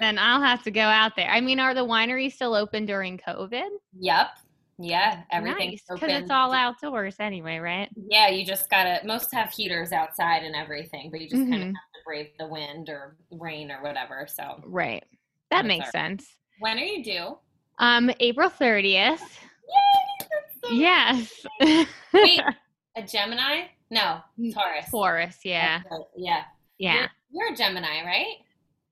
then 0.00 0.18
I'll 0.18 0.40
have 0.40 0.62
to 0.64 0.70
go 0.70 0.82
out 0.82 1.16
there. 1.16 1.28
I 1.28 1.40
mean, 1.40 1.58
are 1.60 1.74
the 1.74 1.84
wineries 1.84 2.32
still 2.32 2.54
open 2.54 2.86
during 2.86 3.18
COVID? 3.18 3.68
Yep. 3.98 4.28
Yeah, 4.78 5.22
everything's 5.30 5.82
because 5.88 6.10
it's 6.22 6.30
all 6.30 6.52
outdoors 6.52 7.16
anyway, 7.20 7.58
right? 7.58 7.88
Yeah, 8.08 8.28
you 8.28 8.44
just 8.44 8.68
gotta. 8.70 9.00
Most 9.06 9.32
have 9.32 9.50
heaters 9.52 9.92
outside 9.92 10.42
and 10.42 10.56
everything, 10.56 11.10
but 11.10 11.20
you 11.20 11.28
just 11.28 11.42
kind 11.42 11.54
of 11.54 11.60
have 11.60 11.92
to 11.94 12.00
brave 12.04 12.28
the 12.38 12.48
wind 12.48 12.88
or 12.88 13.16
rain 13.30 13.70
or 13.70 13.80
whatever. 13.82 14.26
So, 14.26 14.60
Right. 14.64 15.04
That 15.50 15.66
makes 15.66 15.90
sense. 15.92 16.26
when 16.58 16.78
are 16.78 16.84
you 16.84 17.04
due? 17.04 17.38
Um, 17.78 18.10
April 18.18 18.48
thirtieth. 18.48 19.20
Yay! 19.20 20.26
That's 20.30 20.60
so 20.64 20.74
Yes. 20.74 21.46
Wait, 22.12 22.40
a 22.96 23.02
Gemini? 23.02 23.66
No, 23.90 24.20
Taurus. 24.52 24.90
Taurus. 24.90 25.38
Yeah. 25.44 25.82
Right, 25.90 26.00
Yeah. 26.16 26.42
Yeah. 26.78 26.94
You're, 26.94 27.10
you're 27.46 27.52
a 27.52 27.56
Gemini, 27.56 28.04
right? 28.04 28.36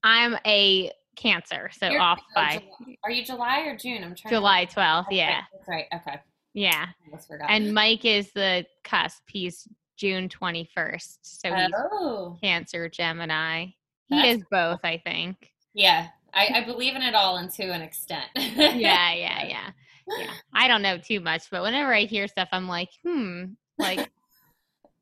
I'm 0.05 0.37
a 0.47 0.91
Cancer, 1.17 1.71
so 1.73 1.87
You're- 1.87 1.99
off 1.99 2.21
oh, 2.21 2.33
by 2.35 2.63
July- 2.79 2.97
Are 3.05 3.11
you 3.11 3.25
July 3.25 3.61
or 3.61 3.77
June? 3.77 4.03
I'm 4.03 4.15
trying. 4.15 4.33
July 4.35 4.65
twelfth. 4.65 5.09
To, 5.11 5.15
Yeah. 5.15 5.43
That's 5.53 5.69
right. 5.69 5.85
Okay. 5.95 6.19
Yeah. 6.55 6.87
I 6.89 7.07
almost 7.07 7.29
forgot. 7.29 7.51
And 7.51 7.75
Mike 7.75 8.05
is 8.05 8.33
the 8.33 8.65
cusp. 8.85 9.23
He's 9.29 9.69
June 9.97 10.29
21st. 10.31 11.19
So 11.23 11.55
he's 11.55 11.69
oh, 11.77 12.39
Cancer 12.43 12.89
Gemini. 12.89 13.67
He 14.09 14.17
That's 14.17 14.39
is 14.39 14.45
both, 14.51 14.81
I 14.83 14.97
think. 15.05 15.53
yeah. 15.75 16.09
I, 16.33 16.49
I 16.61 16.65
believe 16.65 16.95
in 16.97 17.03
it 17.03 17.15
all 17.15 17.37
and 17.39 17.51
to 17.53 17.65
an 17.71 17.83
extent. 17.83 18.27
Yeah, 18.37 18.73
yeah, 19.13 19.13
yeah. 19.47 19.71
Yeah. 20.19 20.31
I 20.55 20.69
don't 20.69 20.81
know 20.83 20.97
too 20.97 21.21
much, 21.21 21.51
but 21.51 21.63
whenever 21.63 21.93
I 21.93 22.03
hear 22.03 22.27
stuff, 22.29 22.49
I'm 22.53 22.67
like, 22.69 22.89
hmm, 23.05 23.45
like 23.79 24.09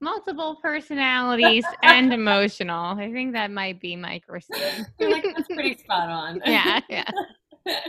multiple 0.01 0.57
personalities 0.63 1.65
and 1.83 2.13
emotional. 2.13 2.99
I 2.99 3.13
think 3.13 3.33
that 3.33 3.51
might 3.51 3.81
be 3.81 3.97
my 3.97 4.21
Christine. 4.21 4.87
You're 4.99 5.11
like, 5.11 5.25
that's 5.25 5.49
pretty 5.49 5.77
spot 5.77 6.09
on. 6.09 6.43
yeah, 6.47 6.81
yeah. 6.89 7.11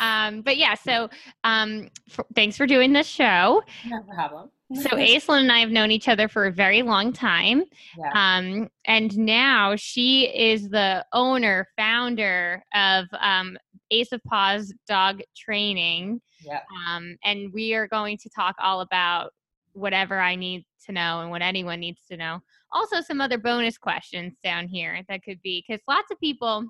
Um, 0.00 0.42
but 0.42 0.56
yeah, 0.58 0.74
so 0.74 1.08
um, 1.44 1.88
f 2.08 2.20
thanks 2.36 2.56
for 2.56 2.66
doing 2.66 2.92
this 2.92 3.06
show. 3.06 3.62
no 3.86 4.02
problem. 4.02 4.50
So 4.74 4.90
Aislinn 4.90 5.40
and 5.40 5.52
I 5.52 5.60
have 5.60 5.70
known 5.70 5.90
each 5.90 6.08
other 6.08 6.28
for 6.28 6.46
a 6.46 6.52
very 6.52 6.82
long 6.82 7.12
time. 7.12 7.64
Yeah. 7.98 8.10
Um, 8.14 8.68
and 8.84 9.16
now 9.16 9.76
she 9.76 10.26
is 10.26 10.68
the 10.68 11.04
owner, 11.12 11.66
founder 11.76 12.62
of 12.74 13.06
um, 13.18 13.56
Ace 13.90 14.12
of 14.12 14.22
Paws 14.24 14.74
Dog 14.86 15.22
Training. 15.36 16.20
Yep. 16.44 16.64
Um, 16.86 17.16
and 17.24 17.52
we 17.52 17.74
are 17.74 17.88
going 17.88 18.18
to 18.18 18.28
talk 18.28 18.56
all 18.62 18.82
about 18.82 19.32
whatever 19.78 20.18
I 20.18 20.34
need 20.34 20.64
to 20.86 20.92
know 20.92 21.20
and 21.20 21.30
what 21.30 21.42
anyone 21.42 21.80
needs 21.80 22.02
to 22.10 22.16
know. 22.16 22.40
Also, 22.72 23.00
some 23.00 23.20
other 23.20 23.38
bonus 23.38 23.78
questions 23.78 24.34
down 24.42 24.68
here 24.68 25.02
that 25.08 25.22
could 25.22 25.40
be 25.42 25.64
because 25.66 25.82
lots 25.88 26.10
of 26.10 26.20
people. 26.20 26.64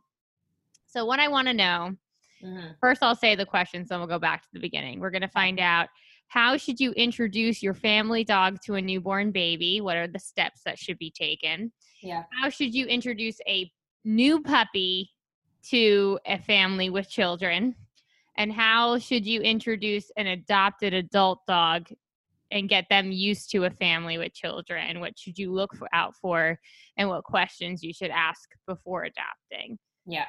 So, 0.86 1.04
what 1.04 1.20
I 1.20 1.28
want 1.28 1.48
to 1.48 1.54
know 1.54 1.96
Mhm. 2.42 2.76
first, 2.80 3.02
I'll 3.02 3.16
say 3.16 3.34
the 3.34 3.44
questions, 3.44 3.88
then 3.88 3.98
we'll 3.98 4.06
go 4.06 4.18
back 4.18 4.42
to 4.42 4.48
the 4.52 4.60
beginning. 4.60 5.00
We're 5.00 5.10
going 5.10 5.22
to 5.22 5.28
find 5.28 5.58
out 5.58 5.88
how 6.28 6.56
should 6.56 6.78
you 6.78 6.92
introduce 6.92 7.62
your 7.62 7.74
family 7.74 8.22
dog 8.22 8.60
to 8.66 8.74
a 8.74 8.82
newborn 8.82 9.32
baby? 9.32 9.80
What 9.80 9.96
are 9.96 10.06
the 10.06 10.18
steps 10.18 10.62
that 10.64 10.78
should 10.78 10.98
be 10.98 11.10
taken? 11.10 11.72
Yeah. 12.00 12.24
How 12.40 12.48
should 12.48 12.74
you 12.74 12.86
introduce 12.86 13.40
a 13.48 13.70
new 14.04 14.40
puppy 14.40 15.10
to 15.70 16.20
a 16.26 16.38
family 16.38 16.90
with 16.90 17.08
children? 17.08 17.74
And 18.36 18.52
how 18.52 18.98
should 18.98 19.26
you 19.26 19.40
introduce 19.40 20.10
an 20.16 20.28
adopted 20.28 20.94
adult 20.94 21.44
dog 21.46 21.88
and 22.50 22.68
get 22.68 22.86
them 22.88 23.12
used 23.12 23.50
to 23.50 23.64
a 23.64 23.70
family 23.70 24.18
with 24.18 24.34
children? 24.34 25.00
What 25.00 25.18
should 25.18 25.38
you 25.38 25.52
look 25.52 25.74
for, 25.76 25.88
out 25.92 26.14
for? 26.20 26.58
And 26.96 27.08
what 27.08 27.24
questions 27.24 27.82
you 27.82 27.92
should 27.92 28.10
ask 28.10 28.48
before 28.66 29.04
adopting? 29.04 29.78
Yeah. 30.06 30.26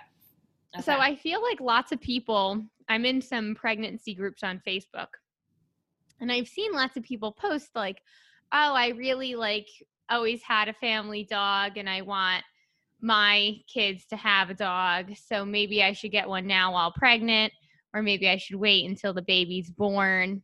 So 0.83 0.93
I 0.93 1.15
feel 1.15 1.41
like 1.41 1.59
lots 1.59 1.91
of 1.91 1.99
people, 1.99 2.63
I'm 2.87 3.05
in 3.05 3.21
some 3.21 3.55
pregnancy 3.55 4.13
groups 4.13 4.43
on 4.43 4.61
Facebook, 4.67 5.07
and 6.21 6.31
I've 6.31 6.47
seen 6.47 6.73
lots 6.73 6.97
of 6.97 7.03
people 7.03 7.31
post 7.31 7.69
like, 7.75 7.97
oh, 8.51 8.73
I 8.73 8.89
really 8.89 9.35
like 9.35 9.67
always 10.09 10.41
had 10.43 10.67
a 10.67 10.73
family 10.73 11.23
dog 11.23 11.77
and 11.77 11.89
I 11.89 12.01
want 12.01 12.43
my 13.01 13.55
kids 13.73 14.05
to 14.07 14.15
have 14.15 14.49
a 14.49 14.53
dog. 14.53 15.13
So 15.15 15.45
maybe 15.45 15.81
I 15.81 15.93
should 15.93 16.11
get 16.11 16.27
one 16.27 16.45
now 16.45 16.73
while 16.73 16.91
pregnant, 16.91 17.53
or 17.93 18.01
maybe 18.01 18.27
I 18.27 18.37
should 18.37 18.57
wait 18.57 18.87
until 18.89 19.13
the 19.13 19.21
baby's 19.21 19.69
born. 19.69 20.43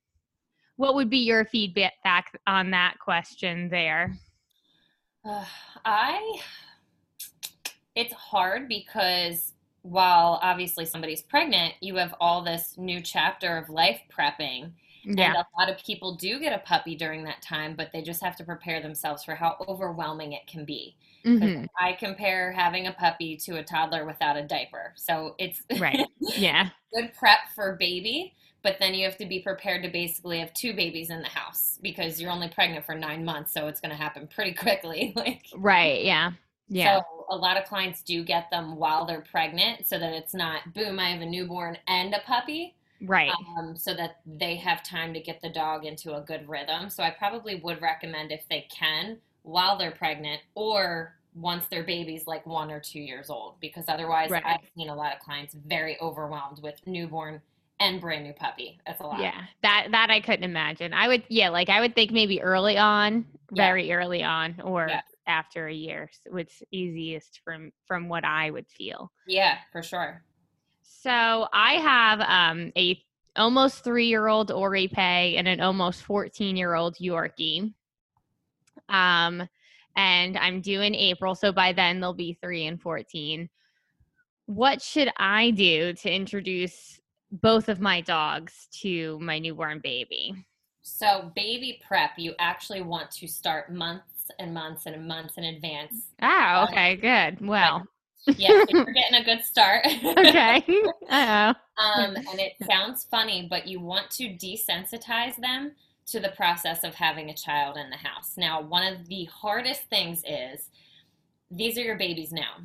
What 0.78 0.96
would 0.96 1.10
be 1.10 1.20
your 1.20 1.46
feedback 1.46 2.38
on 2.48 2.72
that 2.72 3.00
question 3.00 3.70
there? 3.70 4.18
Uh, 5.24 5.46
I 5.86 6.40
it's 7.96 8.14
hard 8.14 8.68
because 8.68 9.54
while 9.82 10.40
obviously 10.42 10.86
somebody's 10.86 11.22
pregnant, 11.22 11.76
you 11.82 11.96
have 11.96 12.16
all 12.20 12.44
this 12.44 12.78
new 12.78 13.02
chapter 13.02 13.58
of 13.58 13.70
life 13.70 14.02
prepping 14.12 14.74
And 15.18 15.36
a 15.36 15.46
lot 15.58 15.70
of 15.70 15.78
people 15.84 16.16
do 16.16 16.40
get 16.40 16.52
a 16.54 16.64
puppy 16.66 16.96
during 16.96 17.24
that 17.24 17.42
time, 17.42 17.76
but 17.76 17.92
they 17.94 18.02
just 18.02 18.22
have 18.24 18.36
to 18.38 18.44
prepare 18.44 18.82
themselves 18.82 19.24
for 19.24 19.36
how 19.36 19.56
overwhelming 19.68 20.34
it 20.34 20.46
can 20.48 20.66
be. 20.66 20.98
Mhm. 21.24 21.70
I 21.80 21.94
compare 21.94 22.52
having 22.52 22.88
a 22.88 22.94
puppy 22.94 23.38
to 23.38 23.58
a 23.58 23.64
toddler 23.64 24.06
without 24.06 24.36
a 24.38 24.44
diaper. 24.44 24.94
So 24.98 25.36
it's 25.38 25.62
Right. 25.74 26.08
Yeah. 26.36 26.70
good 26.94 27.14
prep 27.14 27.40
for 27.56 27.76
baby, 27.80 28.36
but 28.66 28.80
then 28.80 28.96
you 28.96 29.06
have 29.06 29.16
to 29.16 29.28
be 29.28 29.40
prepared 29.40 29.84
to 29.84 29.90
basically 29.90 30.40
have 30.40 30.52
two 30.56 30.74
babies 30.74 31.12
in 31.12 31.22
the 31.22 31.28
house 31.28 31.78
because 31.84 32.20
you're 32.20 32.32
only 32.32 32.50
pregnant 32.50 32.84
for 32.84 32.96
nine 32.96 33.24
months, 33.24 33.54
so 33.54 33.68
it's 33.68 33.80
going 33.80 33.92
to 33.92 33.96
happen 33.96 34.28
pretty 34.28 34.54
quickly. 34.66 35.14
Like, 35.16 35.46
Right. 35.56 36.04
Yeah. 36.04 36.32
Yeah. 36.68 37.02
so 37.02 37.26
a 37.30 37.36
lot 37.38 37.58
of 37.58 37.66
clients 37.66 38.02
do 38.02 38.24
get 38.24 38.50
them 38.50 38.76
while 38.76 39.06
they're 39.06 39.22
pregnant, 39.22 39.88
so 39.88 40.00
that 40.00 40.14
it's 40.14 40.34
not 40.34 40.74
boom, 40.74 41.00
I 41.00 41.12
have 41.12 41.22
a 41.22 41.28
newborn 41.28 41.78
and 41.88 42.12
a 42.16 42.20
puppy, 42.26 42.74
right. 43.02 43.32
um, 43.56 43.76
so 43.76 43.94
that 43.94 44.18
they 44.26 44.56
have 44.56 44.82
time 44.84 45.14
to 45.14 45.20
get 45.20 45.44
the 45.44 45.50
dog 45.50 45.86
into 45.86 46.16
a 46.16 46.22
good 46.22 46.50
rhythm. 46.50 46.90
So 46.90 47.04
I 47.04 47.12
probably 47.12 47.56
would 47.64 47.84
recommend 47.84 48.32
if 48.32 48.50
they 48.50 48.68
can 48.76 49.20
while 49.44 49.78
they're 49.78 49.92
pregnant 49.92 50.42
or 50.56 51.14
once 51.36 51.68
their 51.68 51.84
baby's 51.84 52.26
like 52.26 52.48
one 52.48 52.72
or 52.72 52.80
two 52.80 53.00
years 53.00 53.30
old, 53.30 53.60
because 53.60 53.86
otherwise 53.88 54.32
Right. 54.32 54.44
I've 54.44 54.68
seen 54.76 54.90
a 54.90 54.96
lot 54.96 55.14
of 55.14 55.20
clients 55.20 55.54
very 55.54 56.00
overwhelmed 56.02 56.64
with 56.64 56.82
newborn 56.88 57.42
and 57.80 58.00
brand 58.00 58.24
new 58.24 58.34
puppy. 58.34 58.80
That's 58.86 59.02
a 59.02 59.04
lot. 59.04 59.20
Yeah, 59.20 59.42
that 59.62 59.88
that 59.92 60.10
I 60.10 60.22
couldn't 60.22 60.44
imagine. 60.44 60.94
I 60.94 61.08
would, 61.08 61.24
yeah, 61.30 61.50
like 61.50 61.70
I 61.70 61.82
would 61.82 61.96
think 61.96 62.12
maybe 62.12 62.42
early 62.42 62.78
on, 62.78 63.26
Yeah. 63.52 63.66
very 63.66 63.92
early 63.92 64.24
on, 64.24 64.60
or 64.62 64.88
Yeah. 64.90 65.02
after 65.28 65.68
a 65.68 65.74
year. 65.74 66.10
It's 66.34 66.64
easiest 66.72 67.42
from 67.44 67.72
from 67.86 68.08
what 68.10 68.24
I 68.24 68.50
would 68.52 68.68
feel. 68.68 69.12
Yeah, 69.28 69.58
for 69.72 69.84
sure. 69.84 70.24
So 70.84 71.48
I 71.52 71.74
have 71.74 72.22
um 72.22 72.72
a 72.78 73.04
almost 73.36 73.84
three 73.84 74.08
year 74.08 74.28
old 74.28 74.52
Ori 74.52 74.88
Pei 74.88 75.36
and 75.36 75.48
an 75.48 75.60
almost 75.60 76.04
fourteen 76.04 76.56
year 76.56 76.74
old 76.76 76.96
Yorkie. 76.98 77.74
Um, 78.88 79.48
and 79.98 80.38
I'm 80.38 80.62
due 80.62 80.82
in 80.82 80.94
April, 80.96 81.36
so 81.36 81.52
by 81.52 81.74
then 81.74 82.00
they'll 82.00 82.14
be 82.14 82.38
three 82.42 82.66
and 82.66 82.82
fourteen. 82.82 83.50
What 84.46 84.82
should 84.82 85.10
I 85.18 85.52
do 85.52 85.94
to 85.94 86.14
introduce 86.14 87.02
both 87.32 87.70
of 87.70 87.80
my 87.82 88.02
dogs 88.02 88.68
to 88.82 89.20
my 89.20 89.40
newborn 89.40 89.80
baby? 89.80 90.46
So 90.84 91.34
baby 91.36 91.82
prep, 91.86 92.12
you 92.18 92.34
actually 92.40 92.82
want 92.82 93.12
to 93.12 93.28
start 93.28 93.74
months 93.74 94.32
and 94.40 94.54
months 94.54 94.86
and 94.86 95.06
months 95.06 95.38
in 95.38 95.44
advance. 95.44 96.14
Oh, 96.22 96.64
okay, 96.66 96.96
good. 96.98 97.40
Well, 97.46 97.88
Yeah, 98.38 98.52
so 98.68 98.74
you're 98.86 98.94
getting 98.94 99.16
a 99.22 99.24
good 99.24 99.44
start. 99.44 99.86
okay. 100.18 100.64
Uh 101.10 101.54
Um, 101.78 102.16
and 102.32 102.40
it 102.40 102.54
sounds 102.66 103.04
funny, 103.04 103.48
but 103.50 103.68
you 103.68 103.80
want 103.82 104.10
to 104.12 104.30
desensitize 104.30 105.36
them 105.38 105.74
to 106.08 106.20
the 106.20 106.30
process 106.30 106.84
of 106.84 106.96
having 106.96 107.30
a 107.30 107.34
child 107.34 107.78
in 107.78 107.90
the 107.90 107.98
house. 107.98 108.38
Now, 108.38 108.62
one 108.62 108.84
of 108.94 109.08
the 109.08 109.26
hardest 109.26 109.84
things 109.90 110.22
is 110.28 110.70
these 111.52 111.78
are 111.78 111.84
your 111.84 111.98
babies 111.98 112.32
now, 112.34 112.58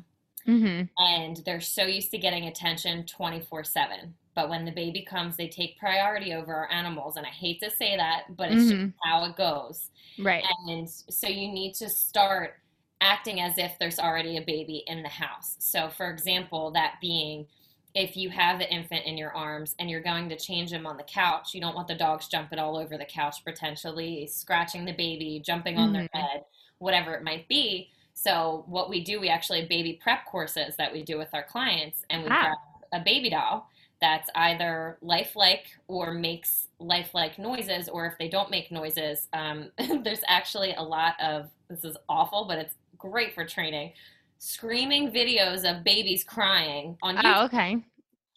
hmm 0.45 0.89
and 0.97 1.37
they're 1.45 1.61
so 1.61 1.83
used 1.83 2.11
to 2.11 2.17
getting 2.17 2.47
attention 2.47 3.05
24 3.05 3.63
7. 3.63 4.15
But 4.33 4.49
when 4.49 4.65
the 4.65 4.71
baby 4.71 5.01
comes, 5.03 5.35
they 5.37 5.47
take 5.49 5.77
priority 5.77 6.33
over 6.33 6.53
our 6.53 6.71
animals. 6.71 7.17
And 7.17 7.25
I 7.25 7.29
hate 7.29 7.59
to 7.61 7.69
say 7.69 7.97
that, 7.97 8.35
but 8.37 8.51
it's 8.51 8.69
just 8.69 8.81
Mhm. 8.81 8.93
how 9.03 9.25
it 9.25 9.35
goes. 9.35 9.91
Right. 10.17 10.43
And 10.67 10.89
so 10.89 11.27
you 11.27 11.47
need 11.51 11.73
to 11.75 11.89
start 11.89 12.61
acting 13.01 13.41
as 13.41 13.57
if 13.57 13.77
there's 13.79 13.99
already 13.99 14.37
a 14.37 14.41
baby 14.41 14.83
in 14.87 15.03
the 15.03 15.09
house. 15.09 15.57
So, 15.59 15.89
for 15.89 16.09
example, 16.09 16.71
that 16.71 16.99
being 17.01 17.47
if 17.93 18.15
you 18.15 18.29
have 18.29 18.57
the 18.57 18.71
infant 18.73 19.05
in 19.05 19.17
your 19.17 19.33
arms 19.35 19.75
and 19.77 19.89
you're 19.89 19.99
going 20.01 20.29
to 20.29 20.37
change 20.37 20.71
him 20.71 20.85
on 20.87 20.95
the 20.95 21.03
couch, 21.03 21.53
you 21.53 21.59
don't 21.59 21.75
want 21.75 21.89
the 21.89 21.95
dogs 21.95 22.29
jumping 22.29 22.57
all 22.57 22.77
over 22.77 22.97
the 22.97 23.03
couch, 23.03 23.43
potentially 23.43 24.25
scratching 24.27 24.85
the 24.85 24.93
baby, 24.93 25.41
jumping 25.45 25.77
on 25.77 25.91
their 25.91 26.03
Mhm. 26.03 26.11
bed, 26.13 26.45
whatever 26.77 27.13
it 27.15 27.21
might 27.23 27.49
be. 27.49 27.91
So, 28.13 28.63
what 28.67 28.89
we 28.89 29.03
do, 29.03 29.19
we 29.19 29.27
actually 29.27 29.59
have 29.59 29.67
baby 29.67 29.93
prep 30.01 30.25
courses 30.25 30.77
that 30.77 30.93
we 30.93 31.03
do 31.03 31.17
with 31.17 31.33
our 31.33 31.43
clients, 31.43 32.05
and 32.09 32.23
we 32.23 32.29
Ah. 32.29 32.43
grab 32.43 32.57
a 32.93 32.99
baby 33.03 33.29
doll 33.29 33.69
that's 34.01 34.29
either 34.35 34.97
lifelike 35.01 35.65
or 35.87 36.13
makes 36.13 36.67
lifelike 36.79 37.37
noises, 37.37 37.87
or 37.87 38.05
if 38.07 38.17
they 38.17 38.27
don't 38.27 38.49
make 38.49 38.71
noises, 38.71 39.27
um, 39.33 39.71
there's 40.03 40.21
actually 40.27 40.73
a 40.73 40.81
lot 40.81 41.13
of 41.21 41.49
this 41.69 41.83
is 41.83 41.95
awful, 42.09 42.45
but 42.47 42.57
it's 42.57 42.75
great 42.97 43.33
for 43.33 43.45
training. 43.45 43.93
Screaming 44.39 45.11
videos 45.11 45.69
of 45.69 45.83
babies 45.83 46.23
crying 46.23 46.97
on 47.03 47.15
YouTube. 47.15 47.21
Oh, 47.35 47.45
okay. 47.45 47.77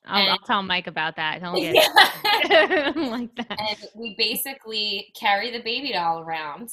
I'll, 0.07 0.21
And- 0.21 0.31
I'll 0.33 0.39
tell 0.47 0.63
Mike 0.63 0.87
about 0.87 1.17
that. 1.17 1.41
He'll 1.41 1.55
get 1.55 1.75
Yeah. 1.75 2.93
like 2.97 3.35
that. 3.37 3.59
and 3.59 3.79
we 3.95 4.15
basically 4.19 5.13
carry 5.19 5.51
the 5.51 5.63
baby 5.63 5.93
doll 5.93 6.21
around, 6.21 6.71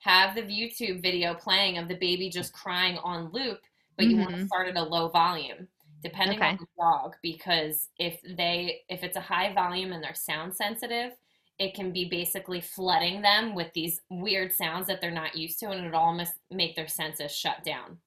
have 0.00 0.34
the 0.34 0.42
YouTube 0.42 1.00
video 1.00 1.32
playing 1.32 1.78
of 1.78 1.86
the 1.86 1.94
baby 1.94 2.28
just 2.28 2.52
crying 2.52 2.98
on 3.04 3.30
loop, 3.32 3.60
but 3.96 4.06
you 4.06 4.16
want 4.16 4.34
to 4.34 4.46
start 4.46 4.66
at 4.66 4.76
a 4.76 4.82
low 4.82 5.08
volume, 5.10 5.68
depending 6.02 6.40
Okay. 6.40 6.42
on 6.42 6.58
the 6.60 6.66
dog, 6.82 7.16
because 7.22 7.88
if 7.98 8.20
they 8.36 8.82
if 8.88 9.02
it's 9.04 9.16
a 9.16 9.20
high 9.20 9.52
volume 9.54 9.92
and 9.92 10.02
they're 10.02 10.14
sound 10.14 10.54
sensitive, 10.54 11.12
it 11.58 11.74
can 11.74 11.92
be 11.92 12.08
basically 12.08 12.60
flooding 12.60 13.22
them 13.22 13.54
with 13.54 13.72
these 13.74 14.00
weird 14.10 14.52
sounds 14.52 14.86
that 14.88 15.00
they're 15.00 15.10
not 15.10 15.36
used 15.36 15.58
to, 15.60 15.70
and 15.70 15.86
it'll 15.86 16.00
almost 16.00 16.34
make 16.50 16.76
their 16.76 16.88
senses 16.88 17.32
shut 17.34 17.62
down. 17.64 18.00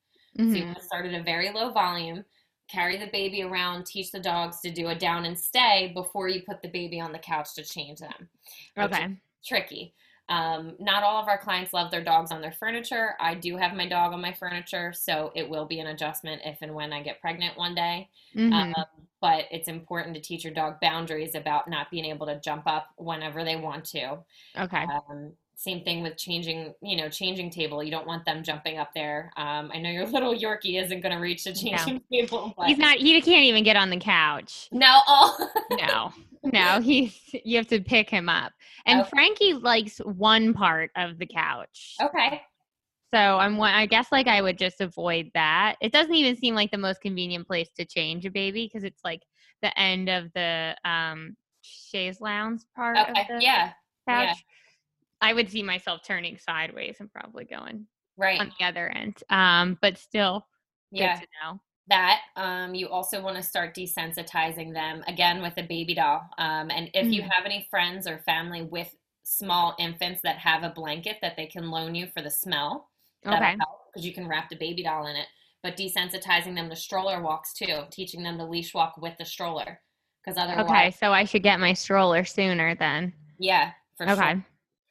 So 0.47 0.57
you 0.59 0.65
Mhm. 0.65 0.67
want 0.67 0.77
to 0.79 0.83
start 0.85 1.05
at 1.05 1.19
a 1.19 1.23
very 1.23 1.51
low 1.51 1.71
volume, 1.71 2.25
carry 2.69 2.97
the 2.97 3.07
baby 3.11 3.43
around, 3.43 3.85
teach 3.85 4.11
the 4.11 4.19
dogs 4.19 4.59
to 4.61 4.71
do 4.71 4.87
a 4.89 4.95
down 4.95 5.25
and 5.25 5.37
stay 5.39 5.91
before 5.93 6.27
you 6.29 6.43
put 6.43 6.61
the 6.61 6.69
baby 6.69 6.99
on 6.99 7.11
the 7.11 7.19
couch 7.19 7.53
to 7.55 7.63
change 7.63 7.99
them. 7.99 8.29
Okay. 8.77 9.17
Tricky. 9.45 9.93
Um, 10.27 10.75
not 10.79 11.03
all 11.03 11.21
of 11.21 11.27
our 11.27 11.37
clients 11.37 11.71
love 11.71 11.91
their 11.91 12.03
dogs 12.03 12.31
on 12.31 12.41
their 12.41 12.51
furniture. 12.51 13.15
I 13.19 13.35
do 13.35 13.57
have 13.57 13.73
my 13.75 13.87
dog 13.87 14.13
on 14.13 14.21
my 14.21 14.33
furniture, 14.33 14.91
so 14.93 15.31
it 15.35 15.47
will 15.47 15.65
be 15.65 15.79
an 15.79 15.87
adjustment 15.87 16.41
if 16.45 16.57
and 16.61 16.73
when 16.73 16.91
I 16.93 17.03
get 17.03 17.21
pregnant 17.21 17.57
one 17.57 17.75
day. 17.75 18.09
Mhm. 18.35 18.73
Um, 18.75 18.85
but 19.21 19.45
it's 19.51 19.67
important 19.67 20.15
to 20.15 20.21
teach 20.21 20.43
your 20.43 20.53
dog 20.53 20.79
boundaries 20.81 21.35
about 21.35 21.67
not 21.69 21.91
being 21.91 22.05
able 22.05 22.25
to 22.27 22.39
jump 22.39 22.63
up 22.65 22.87
whenever 22.97 23.43
they 23.43 23.55
want 23.55 23.85
to. 23.85 24.19
okay. 24.57 24.85
Um, 24.85 25.33
same 25.57 25.83
thing 25.83 26.03
with 26.03 26.17
changing, 26.17 26.73
you 26.81 26.97
know, 26.97 27.09
changing 27.09 27.49
table. 27.49 27.83
You 27.83 27.91
don't 27.91 28.05
want 28.07 28.25
them 28.25 28.43
jumping 28.43 28.77
up 28.77 28.91
there. 28.93 29.31
Um, 29.37 29.71
I 29.73 29.79
know 29.79 29.89
your 29.89 30.05
little 30.07 30.33
Yorkie 30.35 30.81
isn't 30.83 31.01
going 31.01 31.13
to 31.15 31.21
reach 31.21 31.43
the 31.43 31.53
changing 31.53 32.01
table, 32.11 32.53
but 32.57 32.67
He's 32.67 32.77
not. 32.77 32.97
He 32.97 33.19
can't 33.21 33.45
even 33.45 33.63
get 33.63 33.75
on 33.75 33.89
the 33.89 33.97
couch. 33.99 34.67
no. 34.71 34.99
Oh, 35.07 35.49
No. 35.71 36.11
No. 36.43 36.79
He's. 36.81 37.17
You 37.43 37.57
have 37.57 37.67
to 37.67 37.81
pick 37.81 38.09
him 38.09 38.29
up. 38.29 38.53
And 38.85 39.01
Okay. 39.01 39.09
Frankie 39.09 39.53
likes 39.53 39.97
one 39.99 40.53
part 40.53 40.91
of 40.95 41.17
the 41.17 41.25
couch. 41.25 41.95
okay. 42.01 42.41
So 43.13 43.19
I'm. 43.37 43.59
I 43.61 43.85
guess 43.85 44.07
like 44.11 44.27
I 44.27 44.41
would 44.41 44.57
just 44.57 44.81
avoid 44.81 45.31
that. 45.35 45.75
It 45.81 45.91
doesn't 45.93 46.13
even 46.13 46.35
seem 46.35 46.53
like 46.53 46.71
the 46.71 46.77
most 46.77 47.01
convenient 47.01 47.47
place 47.47 47.69
to 47.77 47.85
change 47.85 48.25
a 48.25 48.31
baby 48.31 48.69
because 48.71 48.83
it's 48.83 49.01
like 49.03 49.21
the 49.61 49.77
end 49.79 50.09
of 50.09 50.31
the 50.33 50.75
um 50.83 51.35
chaise 51.61 52.19
lounge 52.19 52.61
part 52.75 52.97
of 52.97 53.07
Okay. 53.09 53.25
the 53.29 53.41
Yeah. 53.41 53.71
couch. 54.07 54.43
I 55.21 55.33
would 55.33 55.49
see 55.49 55.63
myself 55.63 56.01
turning 56.05 56.37
sideways 56.37 56.97
and 56.99 57.11
probably 57.11 57.45
going 57.45 57.87
Right. 58.17 58.39
on 58.39 58.51
the 58.59 58.65
other 58.65 58.89
end. 58.89 59.23
Um, 59.29 59.77
but 59.81 59.97
still 59.97 60.45
yeah. 60.91 61.15
to 61.15 61.27
know. 61.43 61.59
that 61.87 62.21
um, 62.35 62.73
you 62.73 62.87
also 62.89 63.21
want 63.21 63.35
to 63.35 63.43
start 63.43 63.75
desensitizing 63.75 64.73
them 64.73 65.03
again 65.07 65.41
with 65.41 65.53
a 65.57 65.63
baby 65.63 65.93
doll 65.93 66.21
um, 66.37 66.69
and 66.71 66.89
if 66.93 67.07
you 67.11 67.21
Mhm. 67.21 67.29
have 67.31 67.45
any 67.45 67.67
friends 67.69 68.07
or 68.07 68.19
family 68.19 68.61
with 68.63 68.95
small 69.23 69.75
infants 69.77 70.21
that 70.21 70.37
have 70.37 70.63
a 70.63 70.69
blanket 70.69 71.17
that 71.21 71.35
they 71.35 71.45
can 71.47 71.69
loan 71.69 71.93
you 71.95 72.07
for 72.07 72.21
the 72.21 72.29
smell 72.29 72.89
Okay. 73.25 73.55
because 73.55 74.05
you 74.05 74.13
can 74.13 74.27
wrap 74.27 74.49
the 74.49 74.55
baby 74.55 74.83
doll 74.83 75.07
in 75.07 75.15
it 75.15 75.27
but 75.63 75.75
desensitizing 75.75 76.55
them 76.55 76.69
to 76.69 76.75
stroller 76.75 77.21
walks 77.21 77.53
too 77.53 77.83
teaching 77.91 78.23
them 78.23 78.37
to 78.37 78.45
leash 78.45 78.73
walk 78.73 78.97
with 78.97 79.17
the 79.17 79.25
stroller 79.25 79.81
because 80.23 80.37
otherwise 80.37 80.69
Okay. 80.69 80.91
So 80.91 81.11
I 81.11 81.23
should 81.25 81.43
get 81.43 81.59
my 81.59 81.73
stroller 81.73 82.23
sooner 82.23 82.73
then. 82.75 83.13
yeah 83.37 83.73
for 83.97 84.07
Okay. 84.07 84.33
sure 84.33 84.45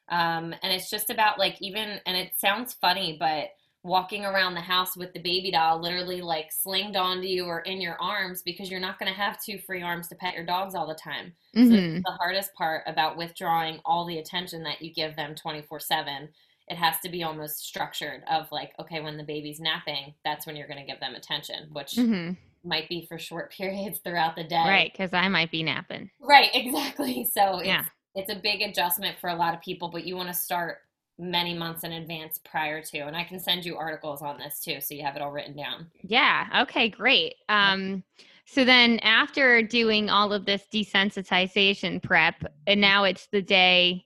um, 0.08 0.54
and 0.62 0.72
it's 0.72 0.90
just 0.90 1.10
about 1.10 1.38
like 1.38 1.56
even 1.60 2.00
and 2.06 2.16
it 2.16 2.32
sounds 2.36 2.74
funny 2.74 3.16
but 3.18 3.48
walking 3.82 4.24
around 4.24 4.54
the 4.54 4.60
house 4.60 4.96
with 4.96 5.12
the 5.12 5.20
baby 5.20 5.50
doll 5.50 5.78
literally 5.80 6.20
like 6.22 6.50
slinged 6.50 6.96
onto 6.96 7.26
you 7.26 7.44
or 7.44 7.60
in 7.60 7.80
your 7.80 8.00
arms 8.00 8.42
because 8.42 8.70
you're 8.70 8.80
not 8.80 8.98
going 8.98 9.10
to 9.12 9.18
have 9.18 9.42
two 9.42 9.58
free 9.58 9.82
arms 9.82 10.08
to 10.08 10.14
pet 10.14 10.34
your 10.34 10.44
dogs 10.46 10.74
all 10.74 10.86
the 10.86 10.94
time 10.94 11.32
so 11.64 11.74
Mhm. 11.74 11.96
it's 11.96 12.04
the 12.04 12.12
hardest 12.12 12.54
part 12.54 12.82
about 12.86 13.16
withdrawing 13.16 13.80
all 13.84 14.06
the 14.06 14.18
attention 14.18 14.62
that 14.62 14.80
you 14.82 14.92
give 14.92 15.16
them 15.16 15.34
24 15.34 15.80
7 15.80 16.28
it 16.68 16.76
has 16.76 16.98
to 17.00 17.10
be 17.10 17.22
almost 17.22 17.58
structured 17.58 18.22
of 18.30 18.50
like 18.52 18.72
okay 18.80 19.00
when 19.00 19.16
the 19.18 19.24
baby's 19.24 19.60
napping 19.60 20.14
that's 20.24 20.46
when 20.46 20.56
you're 20.56 20.68
going 20.68 20.80
to 20.80 20.90
give 20.90 21.00
them 21.00 21.14
attention 21.14 21.68
which 21.72 21.94
Mhm. 21.94 22.36
might 22.64 22.88
be 22.88 23.04
for 23.06 23.18
short 23.18 23.52
periods 23.56 23.98
throughout 24.00 24.36
the 24.36 24.44
day 24.44 24.64
Right, 24.66 24.90
because 24.92 25.12
I 25.12 25.28
might 25.28 25.50
be 25.50 25.62
napping. 25.62 26.10
Right, 26.20 26.50
exactly. 26.54 27.24
So 27.24 27.60
Yeah. 27.62 27.84
It's 28.14 28.30
a 28.30 28.36
big 28.36 28.62
adjustment 28.62 29.18
for 29.18 29.30
a 29.30 29.34
lot 29.34 29.54
of 29.54 29.60
people, 29.60 29.88
but 29.88 30.04
you 30.04 30.16
want 30.16 30.28
to 30.28 30.34
start 30.34 30.78
many 31.18 31.54
months 31.54 31.84
in 31.84 31.92
advance 31.92 32.38
prior 32.44 32.82
to. 32.82 32.98
And 33.00 33.16
I 33.16 33.24
can 33.24 33.38
send 33.38 33.64
you 33.64 33.76
articles 33.76 34.22
on 34.22 34.38
this 34.38 34.60
too, 34.60 34.80
so 34.80 34.94
you 34.94 35.02
have 35.04 35.16
it 35.16 35.22
all 35.22 35.30
written 35.30 35.56
down. 35.56 35.90
Yeah. 36.02 36.62
Okay. 36.62 36.88
Great. 36.88 37.34
Um. 37.48 38.04
So 38.46 38.64
then 38.64 38.98
after 38.98 39.62
doing 39.62 40.10
all 40.10 40.32
of 40.32 40.44
this 40.44 40.64
desensitization 40.72 42.02
prep, 42.02 42.44
and 42.66 42.80
now 42.80 43.04
it's 43.04 43.26
the 43.32 43.40
day 43.40 44.04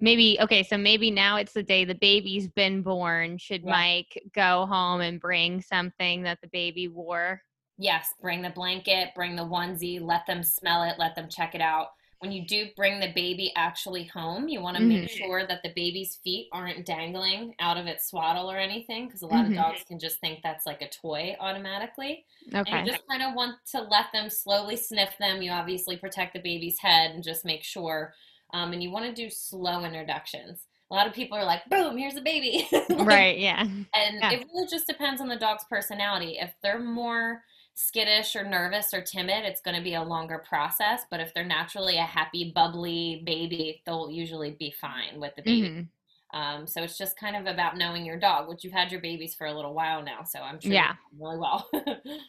maybe 0.00 0.38
okay, 0.40 0.62
so 0.62 0.76
maybe 0.76 1.10
now 1.10 1.36
it's 1.36 1.52
the 1.52 1.62
day 1.62 1.84
the 1.84 1.94
baby's 1.94 2.48
been 2.48 2.82
born. 2.82 3.38
Should 3.38 3.62
Yeah. 3.64 3.70
Mike 3.70 4.22
go 4.34 4.66
home 4.66 5.00
and 5.00 5.20
bring 5.20 5.60
something 5.60 6.22
that 6.22 6.40
the 6.40 6.48
baby 6.48 6.88
wore? 6.88 7.42
Yes, 7.78 8.14
bring 8.20 8.42
the 8.42 8.50
blanket, 8.50 9.14
bring 9.14 9.36
the 9.36 9.44
onesie, 9.44 10.00
let 10.00 10.26
them 10.26 10.42
smell 10.42 10.82
it, 10.82 10.98
let 10.98 11.14
them 11.14 11.28
check 11.28 11.54
it 11.54 11.60
out. 11.60 11.88
When 12.20 12.32
you 12.32 12.44
do 12.46 12.66
bring 12.76 12.98
the 12.98 13.12
baby 13.14 13.52
actually 13.54 14.04
home, 14.04 14.48
you 14.48 14.60
want 14.60 14.76
to 14.76 14.82
make 14.82 15.04
Mhm. 15.08 15.10
sure 15.18 15.46
that 15.46 15.62
the 15.62 15.72
baby's 15.76 16.16
feet 16.24 16.48
aren't 16.52 16.84
dangling 16.84 17.54
out 17.60 17.76
of 17.76 17.86
its 17.86 18.08
swaddle 18.08 18.50
or 18.50 18.58
anything 18.58 19.06
because 19.06 19.22
a 19.22 19.26
lot 19.26 19.44
Mhm. 19.44 19.50
of 19.50 19.54
dogs 19.54 19.84
can 19.84 20.00
just 20.00 20.18
think 20.18 20.42
that's 20.42 20.66
like 20.66 20.82
a 20.82 20.88
toy 20.88 21.36
automatically. 21.38 22.26
Okay. 22.52 22.70
And 22.72 22.86
you 22.86 22.92
just 22.92 23.06
kind 23.06 23.22
of 23.22 23.34
want 23.34 23.56
to 23.66 23.82
let 23.82 24.10
them 24.12 24.30
slowly 24.30 24.74
sniff 24.76 25.16
them. 25.18 25.42
You 25.42 25.52
obviously 25.52 25.96
protect 25.96 26.32
the 26.32 26.40
baby's 26.40 26.80
head 26.80 27.12
and 27.12 27.22
just 27.22 27.44
make 27.44 27.62
sure. 27.62 28.14
Um, 28.52 28.72
and 28.72 28.82
you 28.82 28.90
want 28.90 29.04
to 29.06 29.12
do 29.12 29.30
slow 29.30 29.84
introductions. 29.84 30.66
A 30.90 30.94
lot 30.94 31.06
of 31.06 31.12
people 31.12 31.38
are 31.38 31.44
like, 31.44 31.68
boom, 31.68 31.96
here's 31.98 32.16
a 32.16 32.20
baby. 32.22 32.66
Like, 32.72 33.06
right, 33.06 33.38
yeah. 33.38 33.60
and 33.60 33.84
Yeah. 33.94 34.32
it 34.32 34.46
really 34.52 34.66
just 34.66 34.88
depends 34.88 35.20
on 35.20 35.28
the 35.28 35.36
dog's 35.36 35.64
personality. 35.70 36.38
If 36.40 36.52
they're 36.62 36.80
more 36.80 37.44
skittish 37.80 38.34
or 38.34 38.42
nervous 38.42 38.92
or 38.92 39.00
timid, 39.00 39.44
it's 39.44 39.60
going 39.60 39.76
to 39.76 39.82
be 39.82 39.94
a 39.94 40.02
longer 40.02 40.38
process. 40.48 41.02
But 41.10 41.20
if 41.20 41.32
they're 41.32 41.44
naturally 41.44 41.96
a 41.98 42.02
happy, 42.02 42.50
bubbly 42.52 43.22
baby, 43.24 43.82
they'll 43.86 44.10
usually 44.10 44.50
be 44.58 44.72
fine 44.80 45.20
with 45.20 45.34
the 45.36 45.42
baby. 45.42 45.68
Mhm. 45.68 45.88
Um, 46.34 46.66
so 46.66 46.82
it's 46.82 46.98
just 46.98 47.16
kind 47.16 47.36
of 47.36 47.46
about 47.46 47.76
knowing 47.76 48.04
your 48.04 48.18
dog, 48.18 48.48
which 48.48 48.64
you've 48.64 48.72
had 48.72 48.90
your 48.90 49.00
babies 49.00 49.34
for 49.36 49.46
a 49.46 49.54
little 49.54 49.74
while 49.74 50.02
now. 50.02 50.24
So 50.24 50.40
I'm 50.40 50.58
sure 50.60 50.72
Yeah. 50.72 50.94
really 51.18 51.38
well. 51.38 51.70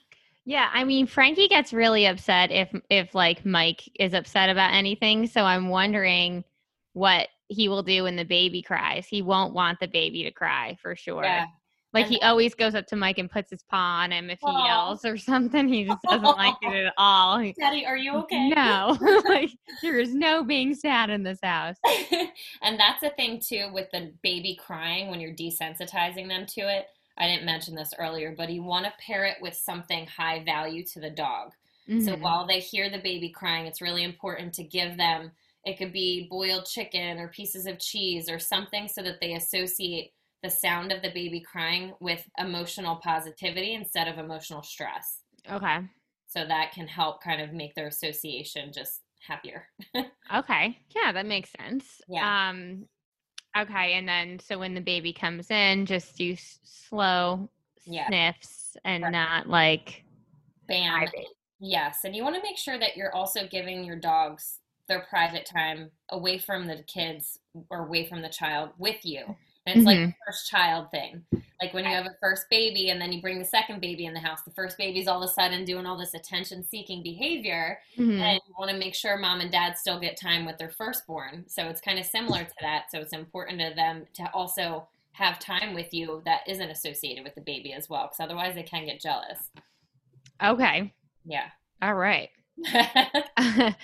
Yeah, 0.45 0.69
I 0.73 0.83
mean 0.83 1.05
Frankie 1.05 1.47
gets 1.47 1.73
really 1.73 2.05
upset 2.07 2.49
if 2.49 2.69
if 2.89 3.13
like 3.13 3.45
Mike 3.45 3.83
is 3.99 4.13
upset 4.15 4.49
about 4.49 4.73
anything, 4.73 5.27
so 5.27 5.43
I'm 5.43 5.67
wondering 5.69 6.43
what 6.93 7.27
he 7.49 7.67
will 7.69 7.83
do 7.83 8.03
when 8.03 8.15
the 8.15 8.23
baby 8.23 8.63
cries. 8.63 9.05
He 9.05 9.21
won't 9.21 9.53
want 9.53 9.79
the 9.79 9.87
baby 9.87 10.23
to 10.23 10.31
cry 10.31 10.75
for 10.81 10.95
sure. 10.95 11.23
yeah. 11.23 11.45
Like 11.93 12.05
he 12.05 12.21
always 12.21 12.53
goes 12.53 12.75
up 12.75 12.85
to 12.87 12.95
Mike 12.95 13.17
and 13.17 13.29
puts 13.31 13.49
his 13.49 13.63
paw 13.63 14.01
on 14.03 14.11
him 14.11 14.29
if 14.29 14.39
he 14.39 14.45
Aw. 14.47 14.65
yells 14.65 15.05
or 15.05 15.17
something. 15.31 15.67
He 15.67 15.85
just 15.85 16.01
doesn't 16.03 16.23
like 16.37 16.55
it 16.61 16.85
at 16.85 16.93
all. 16.97 17.37
Daddy, 17.59 17.85
are 17.85 17.97
you 17.97 18.13
okay? 18.17 18.49
No, 18.49 18.97
like 19.27 19.49
there 19.81 19.99
is 19.99 20.13
no 20.13 20.43
being 20.43 20.75
sad 20.75 21.09
in 21.09 21.23
this 21.23 21.39
house. 21.41 21.77
and 22.61 22.79
that's 22.79 23.01
the 23.01 23.09
thing 23.11 23.39
too 23.39 23.69
with 23.73 23.87
the 23.91 24.13
baby 24.21 24.55
crying 24.63 25.09
when 25.09 25.19
you're 25.19 25.33
desensitizing 25.33 26.27
them 26.27 26.45
to 26.47 26.61
it. 26.61 26.87
I 27.17 27.27
didn't 27.27 27.45
mention 27.45 27.75
this 27.75 27.93
earlier, 27.99 28.33
but 28.37 28.49
you 28.49 28.63
want 28.63 28.85
to 28.85 28.93
pair 29.05 29.25
it 29.25 29.37
with 29.41 29.53
something 29.55 30.07
high 30.07 30.43
value 30.45 30.85
to 30.93 30.99
the 30.99 31.09
dog. 31.09 31.51
So 31.87 32.15
Mhm. 32.15 32.21
while 32.21 32.45
they 32.45 32.59
hear 32.59 32.89
the 32.89 32.99
baby 32.99 33.29
crying, 33.29 33.65
it's 33.65 33.81
really 33.81 34.03
important 34.03 34.53
to 34.53 34.63
give 34.63 34.95
them 34.95 35.31
it 35.65 35.77
could 35.77 35.91
be 35.91 36.27
boiled 36.29 36.65
chicken 36.65 37.17
or 37.19 37.27
pieces 37.27 37.65
of 37.65 37.79
cheese 37.79 38.29
or 38.29 38.39
something 38.39 38.87
so 38.87 39.01
that 39.01 39.19
they 39.19 39.33
associate 39.33 40.13
the 40.43 40.49
sound 40.49 40.91
of 40.91 41.01
the 41.01 41.11
baby 41.11 41.41
crying 41.41 41.93
with 41.99 42.25
emotional 42.37 42.97
positivity 42.97 43.73
instead 43.73 44.07
of 44.07 44.17
emotional 44.17 44.63
stress. 44.63 45.21
Okay. 45.51 45.79
So 46.27 46.45
that 46.45 46.71
can 46.73 46.87
help 46.87 47.21
kind 47.23 47.41
of 47.41 47.53
make 47.53 47.75
their 47.75 47.87
association 47.87 48.71
just 48.73 49.01
happier. 49.27 49.67
Okay. 50.33 50.77
Yeah, 50.95 51.11
that 51.11 51.25
makes 51.25 51.49
sense. 51.59 52.01
Yeah. 52.07 52.49
Um 52.49 52.85
okay, 53.57 53.93
and 53.93 54.07
then 54.07 54.37
so 54.39 54.59
when 54.59 54.75
the 54.75 54.81
baby 54.81 55.11
comes 55.11 55.49
in, 55.49 55.87
just 55.87 56.15
do 56.17 56.33
s- 56.33 56.59
slow 56.63 57.49
Yeah. 57.85 58.05
sniffs 58.07 58.77
and 58.85 59.03
Right. 59.05 59.11
not 59.11 59.49
like 59.49 60.03
Bam. 60.67 60.93
Private. 60.99 61.25
Yes, 61.59 62.01
and 62.05 62.15
you 62.15 62.23
want 62.23 62.35
to 62.35 62.43
make 62.43 62.59
sure 62.59 62.77
that 62.77 62.95
you're 62.95 63.13
also 63.15 63.47
giving 63.47 63.83
your 63.83 63.95
dogs 63.95 64.59
their 64.87 65.01
private 65.09 65.47
time 65.47 65.89
away 66.09 66.37
from 66.37 66.67
the 66.67 66.83
kids 66.83 67.39
or 67.71 67.87
away 67.87 68.05
from 68.07 68.21
the 68.21 68.29
child 68.29 68.69
with 68.77 69.03
you. 69.03 69.35
It's 69.69 69.85
like 69.85 69.97
Mhm. 69.97 70.07
the 70.07 70.15
first 70.25 70.49
child 70.49 70.91
thing. 70.91 71.25
Like 71.61 71.73
when 71.73 71.83
you 71.83 71.91
have 71.91 72.05
a 72.05 72.15
first 72.21 72.49
baby 72.49 72.89
and 72.89 73.01
then 73.01 73.11
you 73.11 73.21
bring 73.21 73.39
the 73.39 73.45
second 73.45 73.81
baby 73.81 74.05
in 74.05 74.13
the 74.13 74.19
house, 74.19 74.43
the 74.43 74.51
first 74.51 74.77
baby's 74.77 75.07
all 75.07 75.21
of 75.21 75.29
a 75.29 75.33
sudden 75.33 75.65
doing 75.65 75.85
all 75.85 75.97
this 75.97 76.13
attention 76.13 76.63
seeking 76.63 77.03
behavior. 77.03 77.81
Mhm. 77.97 78.19
And 78.19 78.39
you 78.47 78.55
want 78.57 78.71
to 78.71 78.77
make 78.77 78.95
sure 78.95 79.17
mom 79.17 79.41
and 79.41 79.51
dad 79.51 79.77
still 79.77 79.99
get 79.99 80.15
time 80.17 80.45
with 80.45 80.57
their 80.57 80.69
firstborn. 80.69 81.45
So 81.47 81.67
it's 81.67 81.81
kind 81.81 81.99
of 81.99 82.05
similar 82.05 82.43
to 82.43 82.53
that. 82.61 82.89
So 82.91 82.99
it's 82.99 83.13
important 83.13 83.59
to 83.59 83.73
them 83.75 84.07
to 84.13 84.31
also 84.33 84.87
have 85.13 85.37
time 85.39 85.73
with 85.73 85.93
you 85.93 86.21
that 86.23 86.47
isn't 86.47 86.69
associated 86.69 87.23
with 87.25 87.35
the 87.35 87.41
baby 87.41 87.73
as 87.73 87.89
well, 87.89 88.03
because 88.03 88.19
otherwise 88.21 88.55
they 88.55 88.63
can 88.63 88.85
get 88.85 89.01
jealous. 89.01 89.51
Okay. 90.41 90.93
Yeah. 91.25 91.49
All 91.81 91.95
right. 91.95 92.29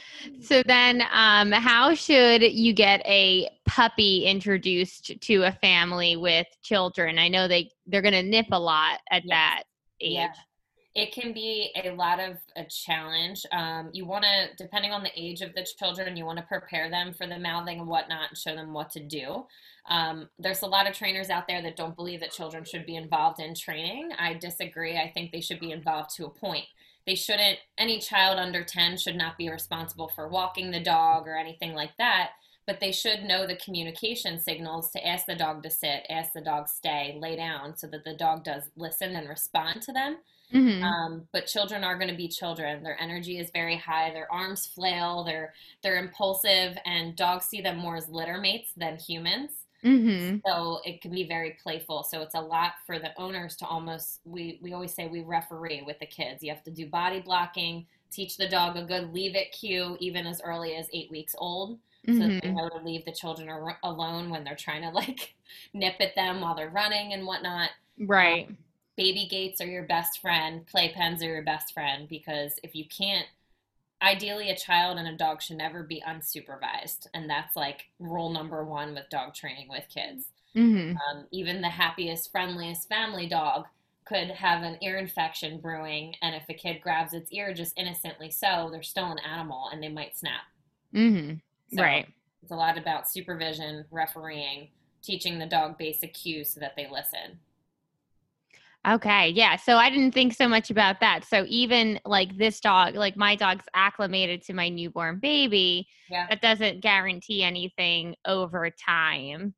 so 0.41 0.61
then 0.65 1.01
um 1.13 1.51
how 1.51 1.93
should 1.93 2.41
you 2.43 2.73
get 2.73 3.01
a 3.05 3.49
puppy 3.65 4.25
introduced 4.25 5.19
to 5.21 5.43
a 5.43 5.51
family 5.51 6.15
with 6.17 6.47
children? 6.61 7.17
I 7.19 7.27
know 7.29 7.47
they 7.47 7.71
they're 7.87 8.01
going 8.01 8.13
to 8.13 8.23
nip 8.23 8.47
a 8.51 8.59
lot 8.59 8.99
at 9.11 9.23
Yes. 9.23 9.29
that 9.29 9.63
age. 10.01 10.13
Yeah. 10.13 10.33
It 10.95 11.11
can 11.13 11.33
be 11.33 11.71
a 11.83 11.91
lot 11.91 12.21
of 12.21 12.37
a 12.55 12.63
challenge. 12.65 13.45
Um, 13.51 13.89
you 13.91 14.05
want 14.05 14.23
to, 14.23 14.55
depending 14.57 14.91
on 14.91 15.03
the 15.03 15.11
age 15.15 15.41
of 15.41 15.53
the 15.53 15.63
children, 15.77 16.15
you 16.15 16.25
want 16.25 16.39
to 16.39 16.45
prepare 16.45 16.89
them 16.89 17.13
for 17.13 17.27
the 17.27 17.37
mouthing 17.37 17.79
and 17.79 17.87
whatnot 17.89 18.29
and 18.29 18.37
show 18.37 18.55
them 18.55 18.71
what 18.71 18.91
to 18.91 19.01
do. 19.01 19.45
Um, 19.89 20.29
there's 20.39 20.61
a 20.61 20.67
lot 20.67 20.87
of 20.89 20.95
trainers 20.95 21.29
out 21.29 21.47
there 21.49 21.61
that 21.61 21.75
don't 21.75 21.97
believe 21.97 22.21
that 22.21 22.31
children 22.31 22.63
should 22.63 22.85
be 22.85 22.95
involved 22.95 23.41
in 23.41 23.53
training. 23.55 24.11
I 24.17 24.35
disagree. 24.35 24.97
I 24.97 25.11
think 25.13 25.31
they 25.33 25.41
should 25.41 25.59
be 25.59 25.71
involved 25.71 26.15
to 26.15 26.27
a 26.27 26.29
point. 26.29 26.65
They 27.05 27.15
shouldn't, 27.15 27.59
any 27.77 27.99
child 27.99 28.39
under 28.39 28.63
10 28.63 28.97
should 28.97 29.15
not 29.15 29.37
be 29.37 29.49
responsible 29.49 30.09
for 30.09 30.27
walking 30.27 30.71
the 30.71 30.79
dog 30.79 31.27
or 31.27 31.37
anything 31.37 31.73
like 31.73 31.95
that, 31.97 32.31
but 32.65 32.79
they 32.79 32.91
should 32.91 33.23
know 33.23 33.45
the 33.45 33.57
communication 33.57 34.39
signals 34.39 34.91
to 34.91 35.07
ask 35.07 35.25
the 35.27 35.35
dog 35.35 35.61
to 35.63 35.69
sit, 35.69 36.05
ask 36.09 36.33
the 36.33 36.41
dog 36.41 36.67
stay, 36.67 37.15
lay 37.19 37.35
down 37.35 37.77
so 37.77 37.87
that 37.87 38.03
the 38.03 38.15
dog 38.15 38.43
does 38.43 38.63
listen 38.75 39.15
and 39.15 39.29
respond 39.29 39.81
to 39.83 39.93
them. 39.93 40.17
Mhm. 40.53 40.81
Um, 40.83 41.27
but 41.31 41.47
children 41.47 41.83
are 41.83 41.97
going 41.97 42.09
to 42.09 42.15
be 42.15 42.27
children. 42.27 42.83
Their 42.83 42.99
energy 43.01 43.39
is 43.39 43.49
very 43.51 43.77
high. 43.77 44.11
Their 44.11 44.31
arms 44.31 44.65
flail. 44.67 45.23
They're 45.23 45.53
they're 45.81 45.97
impulsive, 45.97 46.77
and 46.85 47.15
dogs 47.15 47.45
see 47.45 47.61
them 47.61 47.77
more 47.77 47.95
as 47.97 48.09
litter 48.09 48.37
mates 48.39 48.71
than 48.77 48.97
humans. 48.97 49.64
Mhm. 49.83 50.43
So 50.45 50.81
it 50.85 51.01
can 51.01 51.11
be 51.11 51.23
very 51.27 51.51
playful. 51.61 52.03
So 52.03 52.21
it's 52.21 52.35
a 52.35 52.41
lot 52.41 52.73
for 52.85 52.99
the 52.99 53.17
owners 53.19 53.55
to 53.57 53.65
almost. 53.67 54.21
We 54.25 54.59
we 54.61 54.73
always 54.73 54.93
say 54.93 55.07
we 55.07 55.21
referee 55.21 55.81
with 55.83 55.99
the 55.99 56.05
kids. 56.05 56.43
You 56.43 56.51
have 56.53 56.63
to 56.63 56.71
do 56.71 56.87
body 56.87 57.19
blocking, 57.19 57.87
teach 58.11 58.37
the 58.37 58.47
dog 58.47 58.77
a 58.77 58.83
good 58.83 59.11
leave 59.13 59.35
it 59.35 59.51
cue, 59.51 59.97
even 59.99 60.25
as 60.27 60.41
early 60.41 60.75
as 60.75 60.87
eight 60.93 61.09
weeks 61.11 61.35
old, 61.37 61.79
so 62.11 62.27
that 62.27 62.35
they 62.41 62.51
know 62.51 62.69
to 62.69 62.77
leave 62.83 63.05
the 63.05 63.11
children 63.11 63.49
ar- 63.49 63.79
alone 63.83 64.29
when 64.29 64.43
they're 64.43 64.55
trying 64.55 64.81
to 64.83 64.89
like 64.91 65.35
nip 65.73 65.95
at 65.99 66.15
them 66.15 66.41
while 66.41 66.55
they're 66.55 66.69
running 66.69 67.13
and 67.13 67.25
whatnot 67.25 67.69
Right. 67.97 68.49
baby 68.95 69.27
gates 69.29 69.61
are 69.61 69.67
your 69.67 69.83
best 69.83 70.19
friend 70.21 70.65
Play 70.67 70.91
pens 70.93 71.21
are 71.21 71.27
your 71.27 71.43
best 71.43 71.73
friend 71.73 72.07
because 72.07 72.59
if 72.63 72.75
you 72.75 72.85
can't 72.87 73.27
ideally 74.01 74.49
a 74.49 74.57
child 74.57 74.97
and 74.97 75.07
a 75.07 75.17
dog 75.17 75.41
should 75.41 75.57
never 75.57 75.83
be 75.83 76.03
unsupervised 76.07 77.07
and 77.13 77.29
that's 77.29 77.55
like 77.55 77.85
rule 77.99 78.29
number 78.31 78.63
one 78.65 78.93
with 78.93 79.09
dog 79.09 79.33
training 79.33 79.67
with 79.69 79.85
kids 79.89 80.31
Mhm. 80.55 81.01
um, 81.09 81.27
even 81.31 81.61
the 81.61 81.69
happiest 81.69 82.31
friendliest 82.31 82.87
family 82.89 83.27
dog 83.27 83.65
could 84.05 84.29
have 84.29 84.63
an 84.63 84.77
ear 84.83 84.97
infection 84.97 85.59
brewing 85.61 86.15
and 86.21 86.35
if 86.35 86.45
a 86.49 86.53
kid 86.53 86.81
grabs 86.81 87.13
its 87.13 87.31
ear 87.31 87.53
just 87.53 87.77
innocently 87.77 88.31
so 88.31 88.69
they're 88.71 88.83
still 88.83 89.11
an 89.11 89.19
animal 89.19 89.69
and 89.71 89.81
they 89.83 89.89
might 89.89 90.17
snap 90.17 90.43
Mhm. 90.93 91.41
So 91.67 91.81
Right. 91.81 92.07
it's 92.43 92.51
a 92.51 92.55
lot 92.55 92.77
about 92.77 93.09
supervision 93.09 93.85
refereeing 93.91 94.71
teaching 95.01 95.39
the 95.39 95.45
dog 95.47 95.77
basic 95.77 96.13
cues 96.13 96.53
so 96.53 96.59
that 96.59 96.75
they 96.75 96.87
listen 96.89 97.39
Okay, 98.87 99.29
yeah. 99.29 99.55
So 99.55 99.77
I 99.77 99.89
didn't 99.89 100.11
think 100.11 100.33
so 100.33 100.47
much 100.47 100.69
about 100.69 100.99
that. 100.99 101.23
So 101.25 101.45
even 101.47 101.99
like 102.05 102.37
this 102.37 102.59
dog, 102.59 102.95
like 102.95 103.17
my 103.17 103.35
dog's 103.35 103.65
acclimated 103.73 104.43
to 104.43 104.53
my 104.53 104.69
newborn 104.69 105.19
baby, 105.19 105.87
yeah 106.09 106.27
that 106.29 106.41
doesn't 106.41 106.81
guarantee 106.81 107.41
anything 107.43 108.15
over 108.25 108.69
time. 108.69 109.53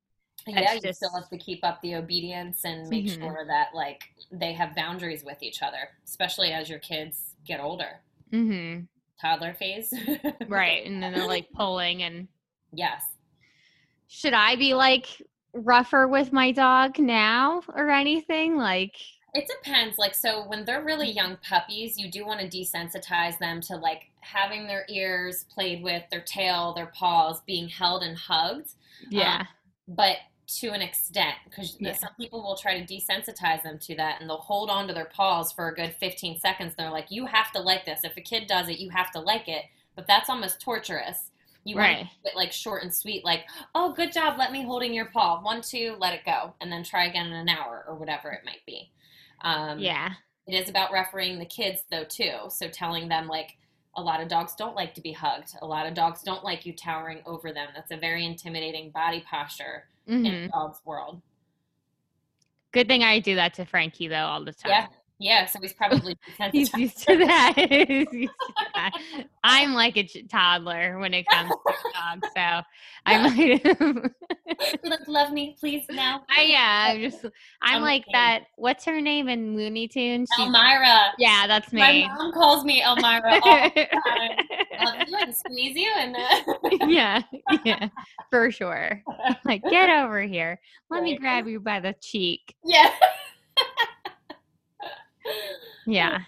yeah 0.48 0.62
It's 0.62 0.76
you 0.76 0.82
just- 0.82 1.00
still 1.00 1.14
have 1.14 1.30
to 1.30 1.38
keep 1.38 1.66
up 1.66 1.82
the 1.82 1.96
obedience 1.96 2.64
and 2.64 2.88
make 2.90 3.06
Mhm. 3.06 3.20
sure 3.20 3.44
that 3.48 3.76
like 3.76 4.14
they 4.32 4.54
have 4.54 4.74
boundaries 4.76 5.24
with 5.26 5.44
each 5.44 5.62
other 5.62 5.90
especially 6.06 6.54
as 6.54 6.70
your 6.70 6.80
kids 6.80 7.36
get 7.46 7.60
older 7.60 8.00
hmm 8.32 8.82
toddler 9.20 9.54
phase 9.54 9.94
Right. 10.48 10.86
And 10.86 11.04
then 11.04 11.12
they're 11.14 11.28
like 11.28 11.48
pulling 11.54 12.04
and 12.04 12.30
yes 12.72 13.04
should 14.08 14.34
I 14.34 14.56
be 14.56 14.74
like 14.74 15.08
rougher 15.54 16.08
with 16.08 16.32
my 16.32 16.52
dog 16.54 16.98
now 17.00 17.62
or 17.76 17.90
anything? 17.90 18.56
Like 18.56 18.96
it 19.34 19.46
depends 19.48 19.98
like 19.98 20.16
so 20.16 20.48
when 20.48 20.66
they're 20.66 20.84
really 20.84 21.08
mm-hmm. 21.08 21.18
young 21.18 21.38
puppies 21.38 21.98
you 21.98 22.10
do 22.10 22.26
want 22.26 22.40
to 22.40 22.48
desensitize 22.48 23.38
them 23.40 23.62
to 23.62 23.76
like 23.76 24.04
having 24.22 24.68
their 24.68 24.86
ears 24.90 25.46
played 25.54 25.84
with 25.84 26.04
their 26.12 26.22
tail 26.22 26.74
their 26.74 26.88
paws 26.88 27.42
being 27.46 27.68
held 27.68 28.04
and 28.04 28.18
hugged 28.18 28.74
um, 29.04 29.08
yeah. 29.12 29.46
but 29.88 30.18
to 30.48 30.70
an 30.70 30.82
extent 30.82 31.36
because 31.46 31.76
Yeah. 31.80 31.94
some 31.94 32.14
people 32.18 32.42
will 32.42 32.56
try 32.56 32.80
to 32.80 32.86
desensitize 32.94 33.64
them 33.64 33.78
to 33.80 33.96
that 33.96 34.22
and 34.22 34.30
they'll 34.30 34.38
hold 34.38 34.70
on 34.70 34.88
to 34.88 34.94
their 34.94 35.06
paws 35.06 35.52
for 35.52 35.68
a 35.68 35.76
good 35.76 35.94
15 36.00 36.40
seconds. 36.40 36.74
They're 36.76 36.90
like, 36.90 37.12
you 37.12 37.26
have 37.26 37.52
to 37.52 37.60
like 37.60 37.86
this. 37.86 38.04
If 38.04 38.16
a 38.16 38.22
kid 38.22 38.48
does 38.48 38.70
it, 38.70 38.80
you 38.80 38.90
have 38.92 39.12
to 39.12 39.20
like 39.20 39.50
it. 39.50 39.66
But 39.96 40.08
that's 40.08 40.30
almost 40.30 40.62
torturous. 40.62 41.32
You 41.66 41.76
want 41.76 41.88
Right. 41.88 41.98
to 42.00 42.04
keep 42.06 42.26
it 42.26 42.36
like 42.36 42.54
short 42.54 42.84
and 42.84 42.94
sweet, 42.94 43.26
like, 43.26 43.46
oh, 43.76 43.92
good 43.92 44.14
job, 44.14 44.38
let 44.40 44.54
me 44.54 44.64
holding 44.64 44.94
your 44.94 45.06
paw. 45.08 45.42
One, 45.42 45.62
two, 45.62 45.98
let 46.00 46.14
it 46.14 46.24
go. 46.26 46.54
And 46.62 46.72
then 46.72 46.84
try 46.84 47.06
again 47.08 47.28
in 47.28 47.34
an 47.34 47.50
hour 47.50 47.84
or 47.86 47.96
whatever 47.96 48.32
it 48.32 48.46
might 48.46 48.66
be. 48.66 48.90
Um, 49.42 49.80
Yeah. 49.80 50.14
it 50.48 50.56
is 50.56 50.70
about 50.70 50.92
refereeing 50.92 51.40
the 51.40 51.46
kids 51.46 51.84
though 51.92 52.06
too. 52.06 52.38
So 52.50 52.68
telling 52.70 53.08
them 53.10 53.28
like 53.28 53.58
a 53.96 54.02
lot 54.02 54.22
of 54.22 54.28
dogs 54.28 54.54
don't 54.56 54.76
like 54.76 54.94
to 54.96 55.02
be 55.02 55.12
hugged. 55.12 55.56
A 55.62 55.66
lot 55.66 55.88
of 55.88 55.94
dogs 55.94 56.22
don't 56.24 56.44
like 56.44 56.66
you 56.66 56.74
towering 56.74 57.22
over 57.26 57.52
them. 57.52 57.70
That's 57.76 57.92
a 57.92 57.98
very 57.98 58.26
intimidating 58.26 58.92
body 58.92 59.24
posture 59.30 59.86
hmm 60.08 60.26
in 60.26 60.34
a 60.34 60.48
dog's 60.52 60.80
world. 60.86 61.22
Good 62.74 62.88
thing 62.88 63.04
I 63.04 63.20
do 63.20 63.36
that 63.36 63.54
to 63.56 63.66
Frankie 63.66 64.08
though 64.08 64.16
all 64.26 64.44
the 64.44 64.54
time. 64.54 64.72
yeah 64.72 64.88
yeah 65.20 65.46
so 65.46 65.60
he's 65.62 65.74
probably 65.74 66.16
He's 66.52 66.74
used 66.76 67.00
to 67.08 67.18
that. 67.18 67.54
He's 67.58 68.12
used 68.14 68.32
to 68.48 68.54
I'm 69.44 69.74
like 69.74 69.98
a 69.98 70.04
ch- 70.04 70.26
toddler 70.30 71.00
when 71.00 71.14
it 71.14 71.26
comes 71.28 71.50
to 71.50 71.74
dogs, 71.94 72.28
so 72.36 72.62
I 73.06 73.30
might. 73.30 73.66
You're 74.84 74.92
like 74.92 75.08
love 75.08 75.32
me 75.32 75.56
please 75.60 75.86
now 75.90 76.24
I 76.36 76.44
yeah, 76.44 76.88
I'm 76.92 77.02
just 77.02 77.24
I'm 77.62 77.78
I'm 77.78 77.82
like 77.82 78.06
that. 78.14 78.44
What's 78.56 78.86
her 78.86 79.00
name 79.02 79.28
in 79.28 79.56
Looney 79.56 79.88
Tunes? 79.88 80.30
She's- 80.36 80.48
Elmyra 80.50 81.12
yeah, 81.18 81.46
that's 81.48 81.72
me. 81.74 81.82
my 81.82 82.08
mom 82.16 82.32
calls 82.34 82.64
me 82.66 82.82
Elmyra 82.82 83.40
all 83.42 83.70
the 83.76 83.88
time 84.06 84.38
love 84.86 85.08
you 85.08 85.18
and 85.18 85.36
squeeze 85.36 85.76
you 85.76 85.92
and 85.98 86.16
yeah, 86.92 87.22
yeah, 87.66 87.90
for 88.30 88.52
sure. 88.52 89.02
Like, 89.46 89.64
get 89.70 89.90
over 89.90 90.22
here. 90.22 90.60
Let 90.90 91.04
me 91.04 91.18
grab 91.18 91.48
you 91.48 91.60
by 91.60 91.80
the 91.80 91.94
cheek. 92.02 92.56
yeah 92.64 92.90
Yeah. 95.86 96.20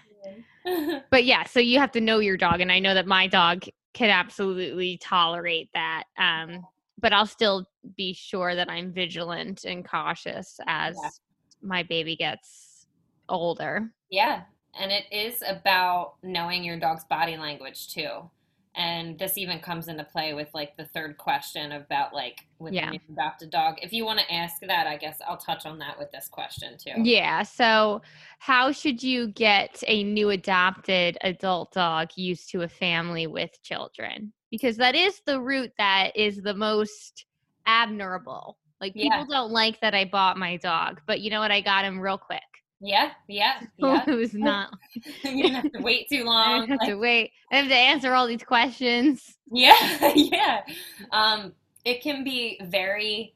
But 1.10 1.24
yeah, 1.24 1.44
so 1.44 1.58
you 1.60 1.78
have 1.78 1.92
to 1.92 2.00
know 2.00 2.18
your 2.20 2.36
dog, 2.36 2.60
and 2.60 2.70
I 2.70 2.78
know 2.78 2.94
that 2.94 3.06
my 3.06 3.26
dog 3.26 3.64
can 3.94 4.10
absolutely 4.10 4.98
tolerate 4.98 5.68
that. 5.74 6.04
Um, 6.16 6.64
but 7.00 7.12
I'll 7.12 7.26
still 7.26 7.66
be 7.96 8.12
sure 8.12 8.54
that 8.54 8.70
I'm 8.70 8.92
vigilant 8.92 9.64
and 9.64 9.86
cautious 9.88 10.60
as 10.66 10.96
Yeah. 11.02 11.10
my 11.62 11.82
baby 11.82 12.14
gets 12.14 12.86
older. 13.28 13.90
Yeah, 14.10 14.42
and 14.78 14.92
it 14.92 15.04
is 15.10 15.42
about 15.46 16.14
knowing 16.22 16.62
your 16.62 16.78
dog's 16.78 17.04
body 17.04 17.36
language 17.36 17.88
too. 17.92 18.30
And 18.76 19.18
this 19.18 19.36
even 19.36 19.58
comes 19.58 19.88
into 19.88 20.04
play 20.04 20.32
with 20.32 20.48
like 20.54 20.76
the 20.76 20.84
third 20.86 21.18
question 21.18 21.72
about 21.72 22.14
like 22.14 22.46
with 22.60 22.72
Yeah. 22.72 22.90
the 22.90 23.00
adopted 23.12 23.50
dog. 23.50 23.78
If 23.82 23.92
you 23.92 24.04
want 24.04 24.20
to 24.20 24.32
ask 24.32 24.60
that, 24.60 24.86
I 24.86 24.96
guess 24.96 25.18
I'll 25.26 25.36
touch 25.36 25.66
on 25.66 25.78
that 25.80 25.98
with 25.98 26.12
this 26.12 26.28
question 26.28 26.78
too. 26.78 26.92
Yeah. 27.02 27.42
So, 27.42 28.00
how 28.38 28.70
should 28.70 29.02
you 29.02 29.28
get 29.28 29.82
a 29.88 30.04
new 30.04 30.30
adopted 30.30 31.18
adult 31.22 31.72
dog 31.72 32.10
used 32.14 32.48
to 32.50 32.62
a 32.62 32.68
family 32.68 33.26
with 33.26 33.60
children? 33.62 34.32
Because 34.50 34.76
that 34.76 34.94
is 34.94 35.20
the 35.26 35.40
route 35.40 35.72
that 35.78 36.12
is 36.16 36.40
the 36.40 36.54
most 36.54 37.26
admirable. 37.66 38.56
Like, 38.80 38.92
Yeah. 38.94 39.20
people 39.20 39.26
don't 39.34 39.50
like 39.50 39.80
that 39.80 39.94
I 39.94 40.04
bought 40.04 40.38
my 40.38 40.56
dog, 40.56 41.00
but 41.06 41.20
you 41.20 41.30
know 41.30 41.40
what? 41.40 41.50
I 41.50 41.60
got 41.60 41.84
him 41.84 42.00
real 42.00 42.18
quick. 42.18 42.40
Yeah, 42.80 43.10
yeah, 43.28 43.60
yeah. 43.78 44.04
it 44.06 44.14
was 44.14 44.34
not. 44.34 44.70
you 45.22 45.42
didn't 45.42 45.54
have 45.54 45.72
to 45.72 45.82
wait 45.82 46.08
too 46.08 46.24
long. 46.24 46.62
I 46.62 46.66
have 46.66 46.78
like- 46.80 46.88
to 46.88 46.94
wait. 46.96 47.32
I 47.52 47.56
have 47.56 47.68
to 47.68 47.74
answer 47.76 48.14
all 48.14 48.26
these 48.26 48.42
questions. 48.42 49.36
Yeah, 49.52 50.12
yeah. 50.14 50.60
Um, 51.12 51.52
it 51.84 52.02
can 52.02 52.24
be 52.24 52.58
very 52.64 53.34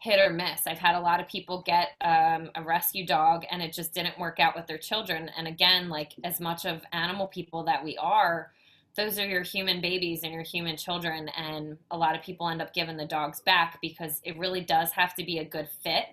hit 0.00 0.18
or 0.18 0.32
miss. 0.32 0.66
I've 0.66 0.78
had 0.78 0.94
a 0.94 1.00
lot 1.00 1.20
of 1.20 1.28
people 1.28 1.62
get 1.66 1.88
um, 2.00 2.50
a 2.54 2.62
rescue 2.62 3.04
dog 3.04 3.44
and 3.50 3.60
it 3.60 3.72
just 3.74 3.92
didn't 3.92 4.18
work 4.18 4.40
out 4.40 4.56
with 4.56 4.66
their 4.66 4.78
children. 4.78 5.30
And 5.36 5.46
again, 5.46 5.88
like 5.90 6.12
as 6.24 6.40
much 6.40 6.64
of 6.64 6.80
animal 6.92 7.26
people 7.26 7.64
that 7.64 7.84
we 7.84 7.98
are, 7.98 8.52
those 8.96 9.18
are 9.18 9.26
your 9.26 9.42
human 9.42 9.80
babies 9.82 10.20
and 10.22 10.32
your 10.32 10.42
human 10.42 10.76
children. 10.78 11.28
And 11.36 11.76
a 11.90 11.98
lot 11.98 12.16
of 12.16 12.22
people 12.22 12.48
end 12.48 12.62
up 12.62 12.72
giving 12.72 12.96
the 12.96 13.04
dogs 13.06 13.40
back 13.40 13.78
because 13.82 14.20
it 14.24 14.38
really 14.38 14.62
does 14.62 14.90
have 14.92 15.14
to 15.16 15.24
be 15.24 15.38
a 15.38 15.44
good 15.44 15.68
fit 15.82 16.06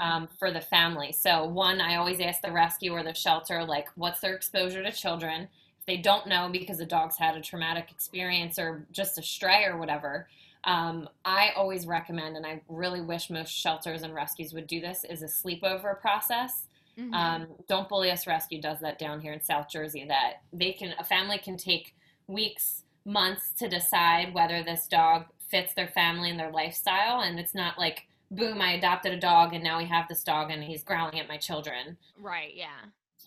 um, 0.00 0.28
for 0.38 0.50
the 0.50 0.60
family. 0.60 1.12
So, 1.12 1.44
one, 1.44 1.80
I 1.80 1.96
always 1.96 2.20
ask 2.20 2.40
the 2.40 2.52
rescue 2.52 2.92
or 2.92 3.02
the 3.02 3.14
shelter, 3.14 3.64
like, 3.64 3.88
what's 3.96 4.20
their 4.20 4.34
exposure 4.34 4.82
to 4.82 4.92
children? 4.92 5.48
If 5.80 5.86
they 5.86 5.96
don't 5.96 6.26
know 6.26 6.48
because 6.50 6.78
the 6.78 6.86
dog's 6.86 7.16
had 7.16 7.36
a 7.36 7.40
traumatic 7.40 7.90
experience 7.90 8.58
or 8.58 8.86
just 8.92 9.18
a 9.18 9.22
stray 9.22 9.64
or 9.64 9.76
whatever, 9.76 10.28
um, 10.64 11.08
I 11.24 11.50
always 11.56 11.86
recommend, 11.86 12.36
and 12.36 12.44
I 12.44 12.60
really 12.68 13.00
wish 13.00 13.30
most 13.30 13.50
shelters 13.52 14.02
and 14.02 14.14
rescues 14.14 14.52
would 14.52 14.66
do 14.66 14.80
this, 14.80 15.04
is 15.04 15.22
a 15.22 15.26
sleepover 15.26 16.00
process. 16.00 16.66
Mhm. 16.98 17.14
Um, 17.14 17.46
Don't 17.68 17.88
Bully 17.88 18.10
Us 18.10 18.26
Rescue 18.26 18.60
does 18.60 18.80
that 18.80 18.98
down 18.98 19.20
here 19.20 19.32
in 19.32 19.40
South 19.40 19.70
Jersey. 19.70 20.04
That 20.04 20.42
they 20.52 20.72
can 20.72 20.94
a 20.98 21.04
family 21.04 21.38
can 21.38 21.56
take 21.56 21.94
weeks, 22.26 22.82
months 23.04 23.52
to 23.58 23.68
decide 23.68 24.34
whether 24.34 24.62
this 24.62 24.86
dog 24.88 25.26
fits 25.48 25.74
their 25.74 25.88
family 25.88 26.28
and 26.28 26.38
their 26.38 26.50
lifestyle, 26.50 27.20
and 27.20 27.38
it's 27.38 27.54
not 27.54 27.78
like 27.78 28.06
boom, 28.30 28.60
I 28.60 28.72
adopted 28.72 29.12
a 29.12 29.20
dog 29.20 29.54
and 29.54 29.62
now 29.64 29.78
we 29.78 29.86
have 29.86 30.06
this 30.08 30.22
dog 30.24 30.50
and 30.50 30.62
he's 30.62 30.82
growling 30.82 31.18
at 31.20 31.28
my 31.28 31.38
children. 31.38 31.96
right. 32.20 32.54
Yeah. 32.54 32.80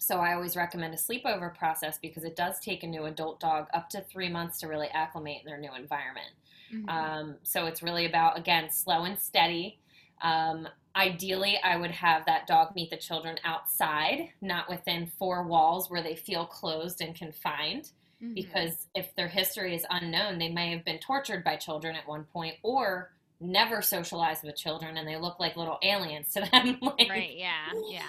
So 0.04 0.18
I 0.18 0.34
always 0.34 0.56
recommend 0.56 0.94
a 0.96 0.98
sleepover 0.98 1.56
process 1.56 2.00
because 2.02 2.24
it 2.24 2.36
does 2.36 2.60
take 2.60 2.82
a 2.84 2.88
new 2.88 3.06
adult 3.06 3.40
dog 3.40 3.68
up 3.74 3.88
to 3.90 4.02
three 4.02 4.30
months 4.30 4.60
to 4.62 4.68
really 4.68 4.88
acclimate 4.88 5.42
in 5.42 5.46
their 5.46 5.60
new 5.60 5.74
environment. 5.76 6.32
Mhm. 6.74 6.90
Um, 6.90 7.38
so 7.44 7.68
it's 7.68 7.84
really 7.84 8.06
about, 8.08 8.36
again, 8.38 8.70
slow 8.72 9.04
and 9.04 9.18
steady. 9.20 9.80
Um, 10.24 10.68
ideally, 10.96 11.60
I 11.64 11.78
would 11.78 11.92
have 11.92 12.26
that 12.26 12.48
dog 12.48 12.74
meet 12.76 12.90
the 12.90 12.98
children 12.98 13.38
outside, 13.44 14.30
not 14.42 14.68
within 14.70 15.06
four 15.20 15.44
walls 15.46 15.90
where 15.92 16.02
they 16.02 16.16
feel 16.16 16.46
closed 16.48 17.02
and 17.02 17.16
confined. 17.16 17.92
Mhm. 18.22 18.34
Because 18.34 18.88
if 18.96 19.14
their 19.16 19.28
history 19.28 19.76
is 19.76 19.86
unknown, 19.92 20.40
they 20.40 20.50
may 20.50 20.72
have 20.72 20.84
been 20.84 21.00
tortured 21.00 21.44
by 21.44 21.58
children 21.58 21.96
at 21.96 22.08
one 22.08 22.24
point 22.26 22.56
or 22.64 23.12
never 23.42 23.82
socialized 23.82 24.44
with 24.44 24.56
children 24.56 24.98
and 24.98 25.08
they 25.08 25.18
look 25.18 25.40
like 25.40 25.58
little 25.58 25.80
aliens 25.84 26.32
to 26.34 26.42
them. 26.52 26.78
like, 26.82 27.10
right. 27.10 27.34
Yeah. 27.36 27.68
Yeah. 27.90 28.04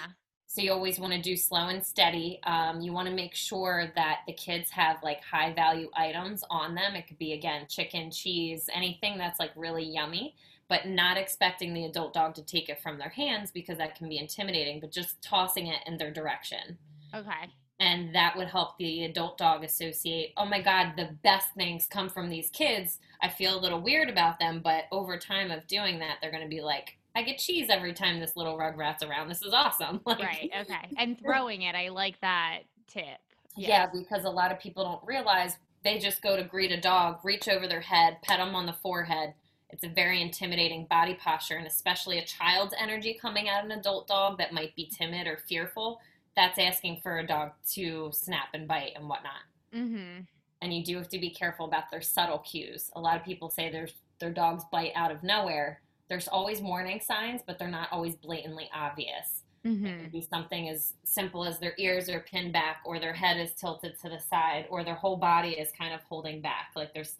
so 0.47 0.61
you 0.61 0.71
always 0.73 0.99
want 1.01 1.13
to 1.15 1.21
do 1.23 1.37
slow 1.37 1.69
and 1.69 1.85
steady. 1.85 2.39
Um, 2.45 2.81
you 2.83 2.93
want 2.93 3.09
to 3.09 3.15
make 3.15 3.35
sure 3.35 3.91
that 3.97 4.19
the 4.27 4.35
kids 4.35 4.71
have 4.71 4.99
like 5.03 5.23
high 5.23 5.53
value 5.55 5.89
items 5.97 6.45
on 6.51 6.75
them. 6.75 6.95
It 6.95 7.07
could 7.09 7.19
be 7.19 7.33
again 7.33 7.67
chicken, 7.69 8.11
cheese, 8.11 8.69
anything 8.75 9.17
that's 9.19 9.41
like 9.41 9.53
really 9.57 9.85
yummy, 9.85 10.35
but 10.69 10.87
not 10.87 11.17
expecting 11.17 11.73
the 11.75 11.87
adult 11.87 12.13
dog 12.13 12.35
to 12.35 12.43
take 12.45 12.69
it 12.69 12.83
from 12.83 12.99
their 12.99 13.09
hands 13.09 13.51
because 13.51 13.79
that 13.79 13.97
can 13.97 14.09
be 14.09 14.19
intimidating. 14.19 14.81
But 14.81 14.93
just 14.93 15.23
tossing 15.23 15.67
it 15.69 15.81
in 15.87 15.97
their 15.97 16.11
direction, 16.13 16.79
Okay. 17.15 17.51
And 17.83 18.15
that 18.15 18.37
would 18.37 18.47
help 18.47 18.79
the 18.79 19.05
adult 19.05 19.37
dog 19.37 19.65
associate. 19.65 20.33
Oh 20.37 20.45
my 20.45 20.63
God, 20.63 20.93
the 20.97 21.17
best 21.25 21.49
things 21.57 21.89
come 21.91 22.09
from 22.09 22.31
these 22.31 22.49
kids. 22.51 23.01
I 23.21 23.29
feel 23.29 23.59
a 23.59 23.61
little 23.61 23.81
weird 23.81 24.09
about 24.09 24.39
them, 24.39 24.61
but 24.63 24.85
over 24.93 25.19
time 25.19 25.51
of 25.51 25.67
doing 25.67 25.99
that, 25.99 26.19
they're 26.21 26.31
going 26.31 26.45
to 26.45 26.49
be 26.49 26.63
like. 26.63 26.97
I 27.15 27.23
get 27.25 27.37
cheese 27.37 27.67
every 27.69 27.93
time 27.93 28.21
this 28.21 28.37
little 28.37 28.57
rugrat's 28.57 29.03
around. 29.03 29.29
This 29.29 29.43
is 29.43 29.53
awesome. 29.53 30.01
Like, 30.07 30.21
Right. 30.21 30.51
Okay. 30.63 30.89
And 30.97 31.19
throwing 31.21 31.63
it, 31.63 31.75
I 31.75 31.89
like 31.89 32.19
that 32.21 32.61
tip. 32.87 33.19
Yeah, 33.55 33.87
because 33.93 34.25
a 34.25 34.31
lot 34.31 34.51
of 34.51 34.59
people 34.61 34.85
don't 34.85 35.07
realize 35.07 35.59
they 35.85 35.99
just 35.99 36.23
go 36.23 36.37
to 36.37 36.45
greet 36.45 36.73
a 36.73 36.81
dog, 36.81 37.19
reach 37.23 37.49
over 37.49 37.67
their 37.67 37.83
head, 37.83 38.19
pet 38.23 38.39
them 38.39 38.55
on 38.55 38.65
the 38.65 38.73
forehead. 38.73 39.35
It's 39.69 39.85
a 39.85 39.89
very 39.89 40.23
intimidating 40.23 40.87
body 40.87 41.15
posture, 41.15 41.57
and 41.57 41.67
especially 41.67 42.19
a 42.19 42.25
child's 42.25 42.75
energy 42.81 43.19
coming 43.21 43.49
at 43.49 43.65
an 43.65 43.73
adult 43.73 44.07
dog 44.07 44.39
that 44.39 44.55
might 44.55 44.75
be 44.77 44.87
timid 44.87 45.27
or 45.27 45.39
fearful. 45.49 46.01
That's 46.37 46.59
asking 46.59 47.01
for 47.03 47.19
a 47.19 47.27
dog 47.27 47.53
to 47.75 48.11
snap 48.13 48.49
and 48.55 48.67
bite 48.67 48.93
and 48.97 49.09
whatnot. 49.09 49.43
Mm-hmm. 49.75 50.21
And 50.63 50.75
you 50.75 50.85
do 50.85 50.97
have 50.97 51.09
to 51.09 51.19
be 51.19 51.31
careful 51.31 51.67
about 51.67 51.91
their 51.91 52.01
subtle 52.01 52.39
cues. 52.39 52.91
A 52.95 53.01
lot 53.01 53.17
of 53.17 53.25
people 53.25 53.51
say 53.51 53.71
their 53.71 53.89
their 54.21 54.31
dogs 54.31 54.65
bite 54.71 54.93
out 54.95 55.11
of 55.11 55.23
nowhere. 55.23 55.81
There's 56.09 56.29
always 56.29 56.61
warning 56.61 57.01
signs, 57.01 57.41
but 57.47 57.59
they're 57.59 57.69
not 57.69 57.89
always 57.91 58.15
blatantly 58.17 58.71
obvious. 58.75 59.43
It 59.65 59.69
Mm-hmm. 59.69 60.01
could 60.03 60.13
be 60.13 60.21
something 60.23 60.69
as 60.69 60.95
simple 61.05 61.45
as 61.45 61.59
their 61.61 61.75
ears 61.79 62.09
are 62.09 62.21
pinned 62.21 62.53
back, 62.53 62.79
or 62.85 62.99
their 62.99 63.13
head 63.13 63.37
is 63.39 63.53
tilted 63.55 63.97
to 64.01 64.09
the 64.09 64.19
side, 64.19 64.67
or 64.71 64.83
their 64.83 64.97
whole 64.97 65.17
body 65.17 65.51
is 65.51 65.71
kind 65.71 65.95
of 65.95 66.01
holding 66.09 66.41
back. 66.41 66.71
Like 66.75 66.93
there's 66.95 67.17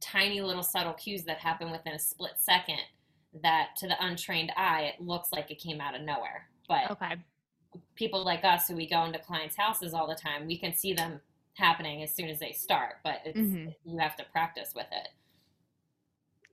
tiny 0.00 0.40
little 0.42 0.62
subtle 0.62 0.92
cues 0.94 1.24
that 1.24 1.38
happen 1.38 1.70
within 1.70 1.94
a 1.94 1.98
split 1.98 2.32
second 2.36 2.80
that 3.42 3.68
to 3.78 3.86
the 3.88 3.96
untrained 4.04 4.52
eye, 4.56 4.92
it 4.94 5.00
looks 5.04 5.32
like 5.32 5.50
it 5.50 5.58
came 5.58 5.80
out 5.80 5.94
of 5.94 6.02
nowhere. 6.02 6.48
But 6.68 6.90
Okay. 6.90 7.16
People 7.98 8.24
like 8.24 8.44
us 8.44 8.68
who 8.68 8.76
we 8.76 8.86
go 8.88 9.04
into 9.04 9.18
clients' 9.18 9.56
houses 9.56 9.92
all 9.92 10.06
the 10.06 10.14
time, 10.14 10.46
we 10.46 10.56
can 10.56 10.72
see 10.72 10.92
them 10.94 11.20
happening 11.54 12.02
as 12.04 12.14
soon 12.14 12.28
as 12.28 12.38
they 12.38 12.52
start, 12.52 12.94
but 13.02 13.20
it's, 13.24 13.36
Mhm. 13.38 13.74
you 13.84 13.98
have 13.98 14.14
to 14.16 14.24
practice 14.24 14.72
with 14.74 14.86
it. 14.92 15.08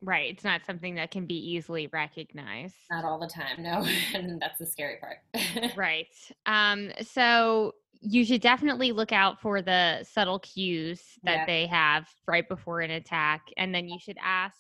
Right. 0.01 0.31
It's 0.31 0.43
not 0.43 0.65
something 0.65 0.95
that 0.95 1.12
can 1.12 1.25
be 1.25 1.36
easily 1.38 1.88
recognized. 1.88 2.75
Not 2.91 3.05
all 3.05 3.19
the 3.19 3.27
time, 3.27 3.62
no. 3.62 3.86
and 4.15 4.41
that's 4.41 4.58
the 4.60 4.65
scary 4.65 4.97
part. 4.97 5.19
Right. 5.77 6.08
Um, 6.47 6.91
so 7.01 7.75
you 8.01 8.25
should 8.25 8.41
definitely 8.41 8.91
look 8.91 9.12
out 9.12 9.39
for 9.41 9.62
the 9.62 10.03
subtle 10.03 10.39
cues 10.39 11.17
that 11.23 11.36
Yeah. 11.39 11.45
they 11.45 11.67
have 11.67 12.08
right 12.27 12.47
before 12.47 12.81
an 12.81 12.91
attack. 12.91 13.47
And 13.58 13.73
then 13.73 13.88
you 13.88 13.97
should 13.99 14.17
ask 14.21 14.58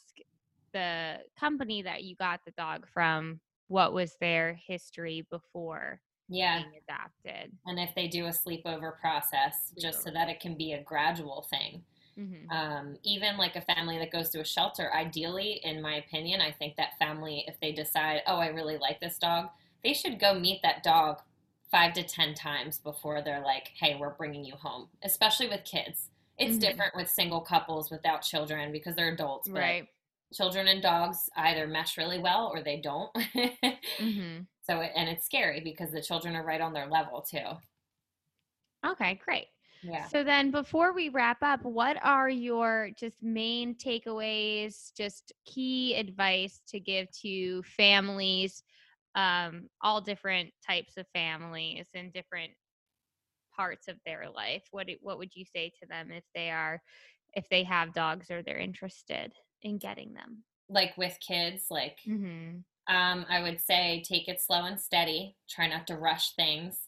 the 0.73 1.21
company 1.39 1.81
that 1.83 2.03
you 2.03 2.15
got 2.15 2.43
the 2.45 2.51
dog 2.51 2.87
from, 2.87 3.39
what 3.67 3.93
was 3.93 4.15
their 4.17 4.53
history 4.53 5.21
before 5.31 5.99
Yeah. 6.27 6.63
being 6.63 6.81
adopted? 6.87 7.51
And 7.65 7.79
if 7.79 7.95
they 7.95 8.07
do 8.07 8.25
a 8.25 8.29
sleepover 8.29 8.99
process, 8.99 9.73
just 9.77 10.03
so 10.03 10.11
that 10.11 10.29
it 10.29 10.39
can 10.39 10.55
be 10.55 10.73
a 10.73 10.83
gradual 10.83 11.45
thing. 11.49 11.83
hmm 12.17 12.45
um, 12.51 12.97
even 13.03 13.37
like 13.37 13.55
a 13.55 13.61
family 13.61 13.97
that 13.97 14.11
goes 14.11 14.29
to 14.29 14.39
a 14.41 14.45
shelter 14.45 14.93
ideally 14.93 15.61
in 15.63 15.81
my 15.81 15.95
opinion 15.95 16.41
i 16.41 16.51
think 16.51 16.75
that 16.75 16.97
family 16.99 17.43
if 17.47 17.59
they 17.59 17.71
decide 17.71 18.21
oh 18.27 18.37
i 18.37 18.47
really 18.47 18.77
like 18.77 18.99
this 18.99 19.17
dog 19.17 19.49
they 19.83 19.93
should 19.93 20.19
go 20.19 20.33
meet 20.39 20.61
that 20.61 20.83
dog 20.83 21.21
five 21.71 21.93
to 21.93 22.03
ten 22.03 22.35
times 22.35 22.77
before 22.79 23.21
they're 23.21 23.41
like 23.43 23.71
hey 23.79 23.95
we're 23.99 24.13
bringing 24.15 24.45
you 24.45 24.55
home 24.55 24.87
especially 25.03 25.47
with 25.47 25.63
kids 25.65 26.09
it's 26.37 26.57
Mhm. 26.57 26.59
different 26.59 26.95
with 26.95 27.09
single 27.09 27.41
couples 27.41 27.89
without 27.89 28.21
children 28.21 28.71
because 28.71 28.95
they're 28.95 29.13
adults 29.13 29.49
but 29.53 29.61
Right. 29.61 29.87
children 30.33 30.67
and 30.67 30.81
dogs 30.81 31.29
either 31.37 31.67
mesh 31.67 31.97
really 31.97 32.19
well 32.19 32.51
or 32.53 32.61
they 32.63 32.77
don't 32.77 33.11
hmm 33.99 34.47
so 34.65 34.81
it, 34.81 34.91
and 34.95 35.09
it's 35.09 35.25
scary 35.25 35.61
because 35.61 35.91
the 35.91 36.01
children 36.01 36.35
are 36.35 36.45
right 36.45 36.61
on 36.61 36.73
their 36.73 36.87
level 36.87 37.21
too 37.21 37.57
Okay, 38.85 39.15
great. 39.23 39.47
yeah 39.81 40.09
So 40.09 40.23
then 40.23 40.51
before 40.51 40.93
we 40.93 41.09
wrap 41.09 41.41
up, 41.41 41.63
what 41.63 41.97
are 42.03 42.29
your 42.29 42.91
just 42.97 43.23
main 43.23 43.75
takeaways, 43.75 44.93
just 44.95 45.31
key 45.45 45.95
advice 45.95 46.61
to 46.67 46.79
give 46.79 47.09
to 47.21 47.63
families, 47.63 48.63
um, 49.15 49.69
all 49.81 50.01
different 50.01 50.53
types 50.65 50.97
of 50.97 51.07
families 51.13 51.89
and 51.93 52.13
different 52.13 52.53
parts 53.55 53.87
of 53.87 53.99
their 54.05 54.29
life? 54.29 54.67
What 54.71 54.89
what 55.01 55.17
would 55.17 55.35
you 55.35 55.45
say 55.45 55.71
to 55.81 55.87
them 55.87 56.11
if 56.11 56.23
they 56.33 56.51
are 56.51 56.81
if 57.33 57.49
they 57.49 57.63
have 57.63 57.93
dogs 57.93 58.31
or 58.31 58.43
they're 58.43 58.57
interested 58.59 59.33
in 59.61 59.77
getting 59.77 60.13
them? 60.13 60.45
like 60.67 60.97
with 60.97 61.19
kids 61.19 61.67
like 61.69 61.99
Mm-hmm. 62.07 62.59
Um, 62.87 63.25
I 63.29 63.41
would 63.41 63.59
say 63.59 64.03
take 64.07 64.27
it 64.27 64.41
slow 64.41 64.65
and 64.65 64.79
steady. 64.79 65.35
Try 65.49 65.67
not 65.67 65.87
to 65.87 65.97
rush 65.97 66.33
things. 66.35 66.79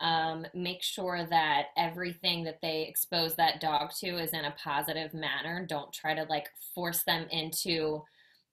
Um, 0.00 0.46
make 0.54 0.82
sure 0.82 1.24
that 1.30 1.66
everything 1.76 2.44
that 2.44 2.58
they 2.60 2.86
expose 2.88 3.36
that 3.36 3.60
dog 3.60 3.90
to 4.00 4.18
is 4.18 4.32
in 4.32 4.44
a 4.44 4.54
positive 4.62 5.14
manner. 5.14 5.64
Don't 5.68 5.92
try 5.92 6.14
to 6.14 6.24
like 6.24 6.48
force 6.74 7.04
them 7.04 7.26
into 7.30 8.02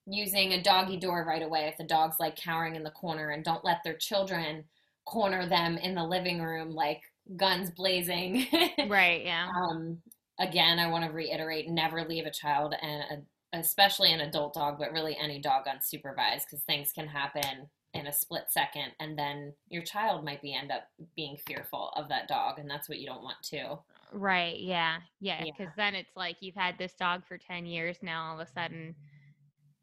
using 0.06 0.52
a 0.52 0.62
doggy 0.62 0.96
door 0.98 1.24
right 1.26 1.42
away 1.42 1.66
if 1.68 1.76
the 1.76 1.84
dog's 1.84 2.16
like 2.20 2.36
cowering 2.36 2.76
in 2.76 2.82
the 2.82 2.90
corner 2.90 3.30
and 3.30 3.44
don't 3.44 3.64
let 3.64 3.78
their 3.84 3.96
children 3.96 4.64
corner 5.06 5.48
them 5.48 5.76
in 5.78 5.94
the 5.94 6.04
living 6.04 6.40
room 6.42 6.70
like 6.70 7.00
guns 7.36 7.70
blazing. 7.70 8.46
Right. 8.88 9.24
Yeah. 9.24 9.48
um, 9.56 9.98
again, 10.38 10.78
I 10.78 10.88
want 10.88 11.04
to 11.04 11.10
reiterate 11.10 11.68
never 11.68 12.04
leave 12.04 12.26
a 12.26 12.30
child 12.30 12.74
and 12.80 13.02
a, 13.02 13.22
especially 13.52 14.12
an 14.12 14.20
adult 14.20 14.54
dog, 14.54 14.78
but 14.78 14.92
really 14.92 15.16
any 15.16 15.40
dog 15.40 15.66
unsupervised 15.66 16.44
because 16.46 16.62
things 16.66 16.92
can 16.92 17.06
happen 17.06 17.68
in 17.94 18.06
a 18.06 18.12
split 18.12 18.44
second 18.48 18.92
and 19.00 19.18
then 19.18 19.52
your 19.68 19.82
child 19.82 20.24
might 20.24 20.40
be 20.40 20.54
end 20.54 20.70
up 20.70 20.84
being 21.16 21.36
fearful 21.44 21.88
of 21.96 22.08
that 22.08 22.28
dog 22.28 22.60
and 22.60 22.70
that's 22.70 22.88
what 22.88 22.98
you 23.00 23.06
don't 23.06 23.24
want 23.24 23.42
to. 23.42 23.76
Right. 24.12 24.60
Yeah. 24.60 24.98
Yeah. 25.18 25.42
Yeah. 25.44 25.52
Because 25.58 25.72
then 25.76 25.96
it's 25.96 26.14
like 26.14 26.36
you've 26.40 26.54
had 26.54 26.78
this 26.78 26.94
dog 26.94 27.26
for 27.26 27.36
10 27.36 27.66
years. 27.66 27.98
Now 28.00 28.28
all 28.30 28.40
of 28.40 28.46
a 28.46 28.50
sudden 28.52 28.94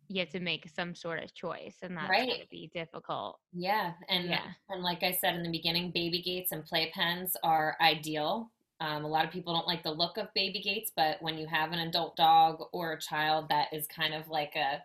you 0.08 0.22
have 0.22 0.30
to 0.30 0.40
make 0.40 0.70
some 0.70 0.96
sort 0.96 1.22
of 1.22 1.34
choice, 1.34 1.76
and 1.82 1.98
that's 1.98 2.08
going 2.10 2.30
Right. 2.30 2.42
to 2.42 2.48
be 2.50 2.72
difficult. 2.74 3.42
Yeah, 3.52 3.92
and 4.08 4.30
Yeah. 4.30 4.54
and 4.70 4.82
like 4.82 5.04
I 5.04 5.12
said 5.12 5.36
in 5.36 5.44
the 5.44 5.52
beginning, 5.52 5.92
baby 5.92 6.22
gates 6.22 6.54
and 6.54 6.64
playpens 6.64 7.32
are 7.44 7.76
ideal. 7.82 8.50
Um, 8.80 9.04
a 9.06 9.08
lot 9.08 9.26
of 9.26 9.32
people 9.32 9.54
don't 9.54 9.68
like 9.68 9.84
the 9.84 9.92
look 9.92 10.18
of 10.18 10.34
baby 10.36 10.62
gates, 10.62 10.92
but 10.96 11.22
when 11.22 11.38
you 11.38 11.48
have 11.48 11.72
an 11.72 11.80
adult 11.80 12.16
dog 12.16 12.64
or 12.74 12.94
a 12.94 13.00
child 13.02 13.50
that 13.50 13.74
is 13.74 13.88
kind 13.88 14.14
of 14.14 14.28
like 14.28 14.56
a 14.56 14.84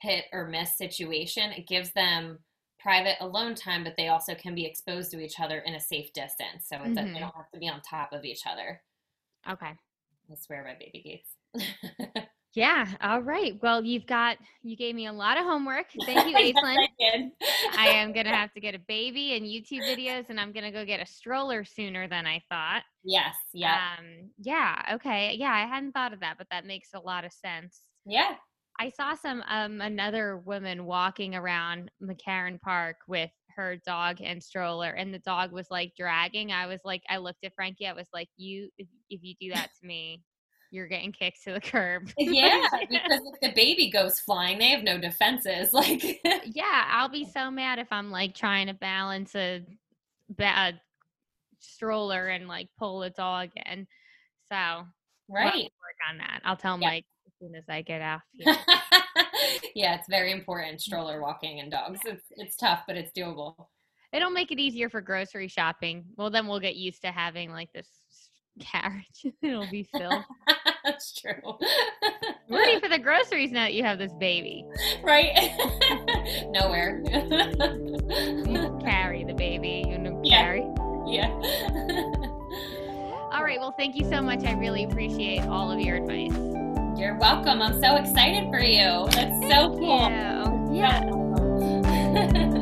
hit 0.00 0.26
or 0.32 0.46
miss 0.46 0.76
situation, 0.76 1.50
it 1.52 1.66
gives 1.66 1.92
them 1.92 2.38
private 2.78 3.16
alone 3.20 3.54
time, 3.54 3.84
but 3.84 3.96
they 3.96 4.08
also 4.08 4.34
can 4.34 4.54
be 4.54 4.66
exposed 4.66 5.10
to 5.12 5.20
each 5.20 5.40
other 5.40 5.58
in 5.60 5.74
a 5.74 5.80
safe 5.80 6.12
distance. 6.12 6.66
So 6.68 6.76
it, 6.84 6.94
Mhm. 6.94 7.12
they 7.14 7.20
don't 7.20 7.34
have 7.36 7.50
to 7.52 7.58
be 7.58 7.68
on 7.68 7.80
top 7.82 8.12
of 8.12 8.24
each 8.24 8.46
other. 8.46 8.82
Okay. 9.48 9.72
I 10.30 10.34
swear 10.34 10.64
by 10.64 10.74
baby 10.74 11.02
gates. 11.02 11.36
Yeah. 12.54 12.86
All 13.00 13.20
right. 13.22 13.58
Well, 13.62 13.82
you've 13.84 14.06
got, 14.06 14.36
you 14.62 14.76
gave 14.76 14.94
me 14.94 15.06
a 15.06 15.12
lot 15.12 15.38
of 15.38 15.44
homework. 15.44 15.86
Thank 16.06 16.26
you, 16.28 16.36
Yes, 16.38 16.54
I. 16.62 17.30
I 17.78 17.88
am 17.88 18.12
going 18.14 18.26
to 18.26 18.32
have 18.32 18.52
to 18.52 18.60
get 18.60 18.74
a 18.74 18.78
baby 18.78 19.34
and 19.36 19.46
YouTube 19.46 19.82
videos, 19.88 20.28
and 20.28 20.38
I'm 20.38 20.52
going 20.52 20.64
to 20.64 20.70
go 20.70 20.84
get 20.84 21.00
a 21.00 21.06
stroller 21.06 21.64
sooner 21.64 22.08
than 22.08 22.26
I 22.26 22.42
thought. 22.50 22.82
Yes, 23.04 23.34
yeah, 23.52 23.94
Um, 23.98 24.30
yeah. 24.38 24.94
Okay. 24.94 25.34
Yeah. 25.38 25.50
I 25.52 25.66
hadn't 25.66 25.92
thought 25.92 26.12
of 26.12 26.20
that, 26.20 26.36
but 26.38 26.46
that 26.50 26.66
makes 26.66 26.90
a 26.94 27.00
lot 27.00 27.24
of 27.24 27.32
sense. 27.32 27.82
yeah. 28.04 28.34
I 28.80 28.88
saw 28.88 29.14
some 29.14 29.44
um 29.48 29.82
another 29.82 30.38
woman 30.38 30.86
walking 30.86 31.34
around 31.34 31.90
McCarren 32.02 32.58
Park 32.58 32.96
with 33.06 33.30
her 33.54 33.76
dog 33.86 34.16
and 34.22 34.42
stroller 34.42 34.88
and 34.88 35.12
the 35.12 35.18
dog 35.18 35.52
was 35.52 35.66
like 35.70 35.92
dragging. 35.94 36.52
I 36.52 36.66
was 36.66 36.80
like 36.82 37.02
I 37.10 37.18
looked 37.18 37.44
at 37.44 37.54
Frankie, 37.54 37.86
I 37.86 37.92
was 37.92 38.08
like, 38.14 38.28
You 38.38 38.70
if, 38.78 38.88
if 39.10 39.20
you 39.22 39.34
do 39.38 39.52
that 39.54 39.68
to 39.78 39.86
me, 39.86 40.22
you're 40.72 40.88
getting 40.88 41.12
kicked 41.12 41.44
to 41.44 41.52
the 41.52 41.60
curb. 41.60 42.10
Yeah, 42.18 42.66
because 42.72 43.20
if 43.34 43.40
the 43.40 43.52
baby 43.54 43.90
goes 43.90 44.18
flying, 44.18 44.58
they 44.58 44.68
have 44.70 44.82
no 44.82 44.98
defenses. 44.98 45.70
Like, 45.72 46.20
yeah, 46.46 46.86
I'll 46.90 47.08
be 47.10 47.24
so 47.26 47.50
mad 47.50 47.78
if 47.78 47.88
I'm 47.90 48.10
like 48.10 48.34
trying 48.34 48.68
to 48.68 48.74
balance 48.74 49.34
a, 49.36 49.64
ba- 50.30 50.44
a 50.44 50.72
stroller 51.60 52.28
and 52.28 52.48
like 52.48 52.68
pull 52.78 53.02
a 53.02 53.10
dog 53.10 53.50
in. 53.66 53.86
So 54.50 54.84
we'll 55.28 55.42
right. 55.44 55.54
work 55.54 56.10
on 56.10 56.18
that. 56.18 56.40
I'll 56.44 56.56
tell 56.56 56.78
Yeah. 56.80 56.88
Mike 56.88 57.04
as 57.26 57.32
soon 57.40 57.54
as 57.54 57.64
I 57.68 57.82
get 57.82 58.00
off 58.00 58.22
here. 58.32 58.56
yeah, 59.74 59.94
it's 59.96 60.08
very 60.08 60.32
important 60.32 60.80
stroller 60.80 61.20
walking 61.20 61.60
and 61.60 61.70
dogs. 61.70 62.00
It's 62.06 62.24
it's 62.36 62.56
tough, 62.56 62.84
but 62.86 62.96
it's 62.96 63.12
doable. 63.12 63.54
It'll 64.12 64.30
make 64.30 64.52
it 64.52 64.58
easier 64.58 64.88
for 64.90 65.00
grocery 65.00 65.48
shopping. 65.48 66.04
Well, 66.16 66.30
then 66.30 66.46
we'll 66.46 66.60
get 66.60 66.76
used 66.76 67.02
to 67.02 67.08
having 67.12 67.50
like 67.50 67.72
this 67.72 67.88
carriage. 68.60 69.26
It'll 69.42 69.70
be 69.70 69.84
filled. 69.96 70.24
That's 70.84 71.12
true. 71.20 71.58
Ready 72.50 72.80
for 72.80 72.88
the 72.88 72.98
groceries 72.98 73.50
now 73.52 73.64
that 73.64 73.72
you 73.74 73.82
have 73.84 73.98
this 73.98 74.12
baby. 74.14 74.64
right? 75.02 75.32
Nowhere. 76.50 77.02
You 78.46 78.78
carry 78.84 79.24
the 79.24 79.34
baby. 79.34 79.84
You 79.88 79.98
know, 79.98 80.20
Yeah. 80.24 80.42
carry. 80.42 80.60
yeah. 81.06 81.28
All 83.32 83.42
right. 83.42 83.58
Well, 83.58 83.74
thank 83.78 83.96
you 83.96 84.04
so 84.10 84.20
much. 84.20 84.44
I 84.44 84.52
really 84.54 84.84
appreciate 84.84 85.40
all 85.42 85.70
of 85.70 85.80
your 85.80 85.96
advice. 85.96 86.32
You're 86.98 87.16
welcome. 87.18 87.62
I'm 87.62 87.80
so 87.80 87.96
excited 87.96 88.50
for 88.50 88.60
you. 88.60 89.06
That's 89.12 89.48
so 89.52 89.70
cool. 89.78 90.10
you. 90.10 90.76
Yeah. 90.80 92.58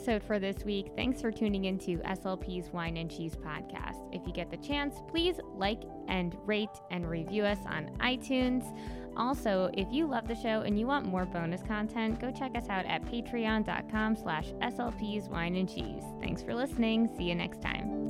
Episode 0.00 0.22
for 0.22 0.38
this 0.38 0.64
week. 0.64 0.92
Thanks 0.96 1.20
for 1.20 1.30
tuning 1.30 1.66
into 1.66 1.98
SLP's 1.98 2.72
Wine 2.72 2.96
and 2.96 3.10
Cheese 3.10 3.36
podcast. 3.36 4.08
If 4.14 4.26
you 4.26 4.32
get 4.32 4.50
the 4.50 4.56
chance, 4.56 4.94
please 5.08 5.38
like 5.54 5.82
and 6.08 6.34
rate 6.46 6.70
and 6.90 7.06
review 7.06 7.44
us 7.44 7.58
on 7.66 7.90
iTunes. 8.00 8.64
Also, 9.18 9.70
if 9.74 9.86
you 9.92 10.06
love 10.06 10.26
the 10.26 10.34
show 10.34 10.62
and 10.62 10.80
you 10.80 10.86
want 10.86 11.04
more 11.04 11.26
bonus 11.26 11.62
content, 11.64 12.18
go 12.18 12.32
check 12.32 12.56
us 12.56 12.70
out 12.70 12.86
at 12.86 13.04
patreon.com 13.04 14.16
slash 14.16 14.52
SLP's 14.62 15.28
Wine 15.28 15.56
and 15.56 15.68
Cheese. 15.68 16.04
Thanks 16.18 16.42
for 16.42 16.54
listening. 16.54 17.10
See 17.18 17.24
you 17.24 17.34
next 17.34 17.60
time. 17.60 18.08